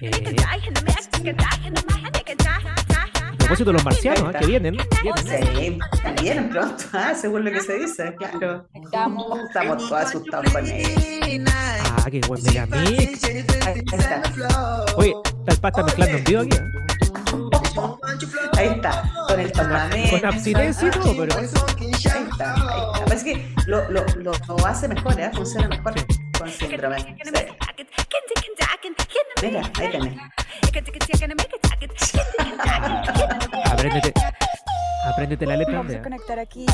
Eh 0.01 0.13
propósito 3.53 3.69
de 3.69 3.73
los 3.73 3.85
marcianos, 3.85 4.33
¿eh? 4.33 4.37
que 4.39 4.45
vienen. 4.47 4.77
vienen. 5.03 5.25
Sí, 5.27 5.79
vienen 6.21 6.49
pronto, 6.49 6.83
¿eh? 6.93 7.15
según 7.15 7.45
lo 7.45 7.51
que 7.51 7.61
se 7.61 7.77
dice, 7.77 8.15
claro. 8.15 8.67
Estamos, 8.73 9.39
Estamos 9.47 9.77
todos 9.77 9.91
asustados 10.01 10.51
con 10.51 10.65
él. 10.65 11.45
Ah, 11.47 12.07
qué 12.09 12.19
buen 12.27 12.41
megamix. 12.43 13.23
Oye, 14.95 15.13
está 15.39 15.51
el 15.51 15.57
pasta 15.59 15.83
mezclando 15.83 16.17
en 16.17 16.23
vivo 16.23 16.41
aquí. 16.41 16.57
¿eh? 16.57 16.63
Ahí 18.57 18.67
está, 18.67 19.11
con 19.27 19.39
el 19.39 19.51
chamamé. 19.51 20.09
Con 20.09 20.25
abstinencia 20.25 20.87
y 20.87 20.91
todo, 20.91 21.15
pero. 21.17 21.37
Ahí 21.37 21.45
está, 21.45 21.65
ahí 22.09 22.23
está. 22.31 23.05
Parece 23.05 23.25
que 23.25 23.53
lo, 23.67 23.89
lo, 23.91 24.03
lo, 24.15 24.65
hace 24.65 24.87
mejor, 24.87 25.19
¿eh? 25.19 25.29
funciona 25.33 25.67
mejor 25.67 25.93
con 26.39 26.49
síndrome. 26.49 27.17
Mira, 29.41 29.61
ahí 29.75 29.91
tenés. 29.91 30.13
Apréndete, 33.83 34.13
apréndete 35.05 35.45
la 35.45 35.57
letra. 35.57 35.75
Vamos 35.75 35.93
a 35.93 36.01
conectar 36.01 36.39
aquí. 36.39 36.65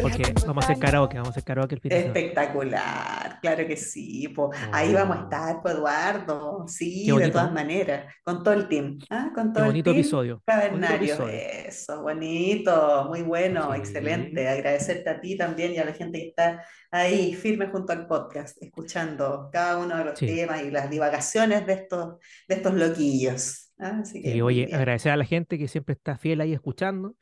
Porque 0.00 0.32
vamos 0.46 0.64
a 0.64 0.68
hacer 0.68 0.78
karaoke, 0.78 1.16
vamos 1.16 1.28
a 1.28 1.30
hacer 1.32 1.44
karaoke 1.44 1.74
el 1.74 1.80
fin 1.82 1.92
Espectacular, 1.92 3.38
claro 3.42 3.66
que 3.66 3.76
sí. 3.76 4.34
Ahí 4.72 4.94
vamos 4.94 5.18
a 5.18 5.20
estar, 5.24 5.60
pues, 5.60 5.74
Eduardo. 5.74 6.64
Sí, 6.68 7.10
de 7.14 7.28
todas 7.28 7.52
maneras, 7.52 8.14
con 8.24 8.42
todo 8.42 8.54
el 8.54 8.66
team. 8.66 8.98
¿ah? 9.10 9.30
Con 9.34 9.52
todo 9.52 9.64
Qué 9.64 9.68
bonito, 9.68 9.90
episodio. 9.90 10.42
Cavernario. 10.46 11.28
Eso, 11.28 12.00
bonito, 12.00 13.04
muy 13.10 13.20
bueno, 13.20 13.74
excelente. 13.74 14.48
Agradecerte 14.48 15.10
a 15.10 15.20
ti 15.20 15.36
también 15.36 15.74
y 15.74 15.78
a 15.80 15.84
la 15.84 15.92
gente 15.92 16.18
que 16.18 16.28
está 16.28 16.64
ahí 16.90 17.34
firme 17.34 17.66
junto 17.66 17.92
al 17.92 18.06
podcast, 18.06 18.56
escuchando 18.62 19.50
cada 19.52 19.76
uno 19.76 19.98
de 19.98 20.04
los 20.06 20.18
temas 20.18 20.62
y 20.62 20.70
las 20.70 20.88
divagaciones 20.88 21.66
de 21.66 21.74
estos, 21.74 22.14
de 22.48 22.54
estos 22.54 22.72
loquillos. 22.72 23.69
Ah, 23.82 24.02
y 24.12 24.40
oye, 24.42 24.68
agradecer 24.72 25.10
a 25.10 25.16
la 25.16 25.24
gente 25.24 25.58
que 25.58 25.66
siempre 25.66 25.94
está 25.94 26.18
fiel 26.18 26.40
ahí 26.42 26.52
escuchando, 26.52 27.16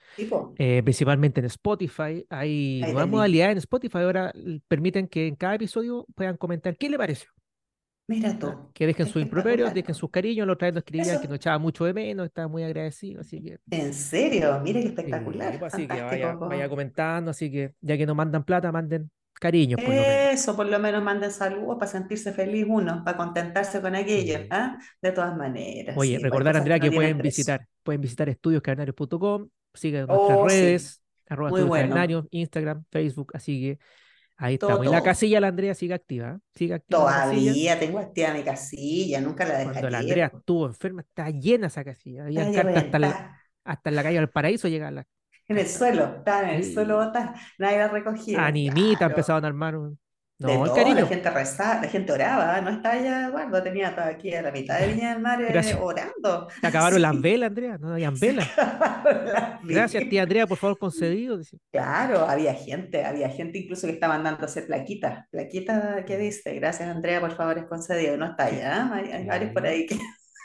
eh, 0.57 0.83
principalmente 0.83 1.40
en 1.40 1.47
Spotify. 1.47 2.27
Hay 2.29 2.81
nuevas 2.83 3.09
modalidades 3.09 3.53
en 3.53 3.59
Spotify 3.59 3.99
ahora 3.99 4.33
permiten 4.66 5.07
que 5.07 5.29
en 5.29 5.37
cada 5.37 5.55
episodio 5.55 6.05
puedan 6.14 6.37
comentar 6.37 6.77
qué 6.77 6.88
le 6.88 6.99
pareció. 6.99 7.31
Mira 8.09 8.38
tú. 8.38 8.71
Que 8.73 8.87
dejen 8.87 9.07
sus 9.07 9.21
improperios, 9.21 9.73
dejen 9.75 9.94
sus 9.94 10.11
cariños, 10.11 10.47
los 10.47 10.57
traen 10.57 10.75
nos 10.75 10.83
escribían 10.83 11.21
que 11.21 11.28
nos 11.28 11.37
echaba 11.37 11.59
mucho 11.59 11.85
de 11.85 11.93
menos, 11.93 12.26
estaba 12.26 12.49
muy 12.49 12.62
agradecido, 12.62 13.20
así 13.20 13.43
que. 13.43 13.59
¿En 13.70 13.93
serio? 13.93 14.59
Mire 14.61 14.80
qué 14.80 14.89
espectacular. 14.89 15.59
Pues, 15.59 15.74
así 15.74 15.87
que 15.87 16.01
vaya, 16.03 16.68
comentando, 16.68 17.30
así 17.30 17.51
que 17.51 17.74
ya 17.83 17.99
que 17.99 18.07
nos 18.07 18.16
mandan 18.16 18.45
plata, 18.45 18.72
manden 18.72 19.11
cariños. 19.39 19.80
Por 19.80 19.95
Eso, 19.95 20.57
por 20.57 20.66
lo 20.66 20.78
menos 20.78 21.03
manden 21.03 21.30
saludos 21.30 21.76
para 21.78 21.91
sentirse 21.91 22.32
feliz 22.32 22.66
uno, 22.68 23.03
para 23.05 23.16
contentarse 23.16 23.80
con 23.80 23.95
aquello, 23.95 24.47
¿ah? 24.51 24.78
De 25.01 25.12
todas 25.12 25.36
maneras. 25.36 25.97
Oye, 25.97 26.18
recordar, 26.18 26.57
Andrea, 26.57 26.78
que 26.78 26.91
pueden 26.91 27.18
visitar, 27.18 27.66
pueden 27.82 28.01
visitar 28.01 28.28
estudioscarnarios.com, 28.28 29.49
sigan 29.74 30.07
nuestras 30.07 30.39
oh, 30.39 30.49
redes, 30.49 31.03
arroba 31.28 31.59
estudios 31.59 32.26
Instagram, 32.30 32.84
Facebook, 32.91 33.32
así 33.34 33.61
que 33.61 33.78
Ahí 34.41 34.55
estamos. 34.55 34.86
Y 34.86 34.89
la 34.89 35.03
casilla, 35.03 35.41
la 35.41 35.49
Andrea 35.49 35.74
sigue 35.74 35.95
activa. 35.95 36.39
Sigue 36.55 36.74
activa 36.74 37.01
Todavía 37.01 37.78
tengo 37.78 37.99
activa 37.99 38.32
mi 38.32 38.45
casilla, 38.45 39.20
nunca 39.20 39.45
la 39.45 39.59
dejé. 39.59 39.70
Cuando 39.72 39.91
la 39.91 39.99
Andrea 39.99 40.30
estuvo 40.32 40.66
enferma, 40.66 41.03
está 41.03 41.28
llena 41.30 41.66
esa 41.66 41.82
casilla. 41.82 42.22
Había 42.22 42.49
hasta, 42.49 42.99
la, 43.01 43.41
hasta 43.64 43.91
en 43.91 43.97
la 43.97 44.03
calle 44.05 44.18
del 44.18 44.30
paraíso 44.30 44.68
llega 44.68 44.93
la. 44.93 45.07
En 45.49 45.59
el 45.59 45.66
suelo, 45.66 46.16
está 46.18 46.42
en 46.42 46.57
el 46.57 46.64
suelo, 46.64 47.11
nadie 47.59 47.78
la 47.78 47.88
recogía. 47.88 48.44
Animita 48.44 49.07
empezaban 49.07 49.44
a 49.44 49.49
armar 49.49 49.76
un, 49.76 49.99
no, 50.40 50.66
el 50.66 50.72
cariño. 50.72 51.01
La 51.01 51.07
gente 51.07 51.30
rezaba, 51.30 51.82
la 51.82 51.88
gente 51.88 52.12
oraba, 52.12 52.61
no 52.61 52.70
estaba 52.70 52.96
ya 52.96 53.26
Eduardo, 53.26 53.61
tenía 53.61 53.92
todo 53.92 54.05
aquí 54.05 54.32
a 54.32 54.42
la 54.42 54.53
mitad 54.53 54.78
de 54.78 54.86
Viña 54.86 55.12
del 55.12 55.20
Mar 55.20 55.42
eh, 55.42 55.78
orando. 55.80 56.49
Se 56.61 56.66
acabaron 56.66 57.03
las 57.03 57.20
velas, 57.20 57.49
Andrea, 57.49 57.76
no 57.78 57.92
habían 57.92 58.14
velas. 58.14 58.49
Gracias, 59.64 60.09
tía 60.09 60.22
Andrea, 60.22 60.46
por 60.46 60.57
favor, 60.57 60.78
concedido. 60.78 61.40
Claro, 61.72 62.20
había 62.20 62.55
gente, 62.55 63.05
había 63.05 63.28
gente 63.30 63.59
incluso 63.59 63.88
que 63.88 63.94
estaba 63.94 64.14
mandando 64.14 64.44
hacer 64.44 64.66
plaquitas, 64.66 65.26
plaquitas 65.30 66.05
que 66.05 66.16
dice, 66.16 66.55
gracias 66.55 66.88
Andrea, 66.88 67.20
por 67.20 67.34
favor, 67.34 67.59
es 67.59 67.64
concedido. 67.64 68.16
No 68.16 68.26
está 68.26 68.49
ya, 68.49 68.94
hay, 68.94 69.26
varios 69.26 69.53
por 69.53 69.66
ahí 69.66 69.86
que, 69.86 69.99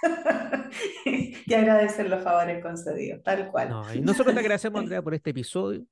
que 1.47 1.55
agradecen 1.55 2.09
los 2.09 2.23
favores 2.23 2.61
concedidos, 2.61 3.23
tal 3.23 3.51
cual. 3.51 3.69
No, 3.69 3.93
y 3.93 4.01
nosotros 4.01 4.33
te 4.33 4.39
agradecemos, 4.39 4.79
Andrea, 4.81 5.01
por 5.01 5.13
este 5.13 5.31
episodio 5.31 5.85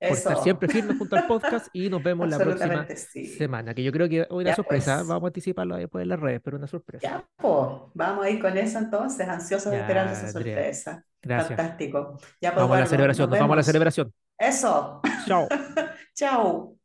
por 0.00 0.16
estar 0.16 0.36
siempre 0.42 0.68
firmes 0.68 0.96
junto 0.96 1.16
al 1.16 1.26
podcast 1.26 1.68
y 1.72 1.90
nos 1.90 2.02
vemos 2.02 2.28
la 2.28 2.38
próxima 2.38 2.86
semana, 3.36 3.74
que 3.74 3.82
yo 3.82 3.90
creo 3.90 4.08
que 4.08 4.26
hoy 4.30 4.44
una 4.44 4.54
sorpresa, 4.54 4.96
pues. 4.96 5.08
vamos 5.08 5.24
a 5.24 5.26
anticiparlo 5.28 5.76
después 5.76 6.02
en 6.02 6.08
las 6.08 6.20
redes, 6.20 6.40
pero 6.42 6.56
una 6.56 6.66
sorpresa. 6.66 7.02
Ya, 7.02 7.24
pues, 7.36 7.92
vamos 7.94 8.24
a 8.24 8.30
ir 8.30 8.40
con 8.40 8.56
eso 8.56 8.78
entonces, 8.78 9.28
ansiosos 9.28 9.72
esperando 9.72 10.12
esa 10.12 10.30
sorpresa. 10.30 11.04
Gracias. 11.20 11.56
Fantástico. 11.56 12.16
Ya, 12.40 12.52
pues, 12.52 12.62
vamos 12.62 12.76
a 12.76 12.80
la 12.80 12.86
celebración, 12.86 13.30
nos, 13.30 13.38
vamos 13.38 13.54
a 13.54 13.56
la 13.56 13.62
celebración. 13.62 14.12
Eso. 14.38 15.00
Chao. 15.26 15.48
Chao. 16.14 16.77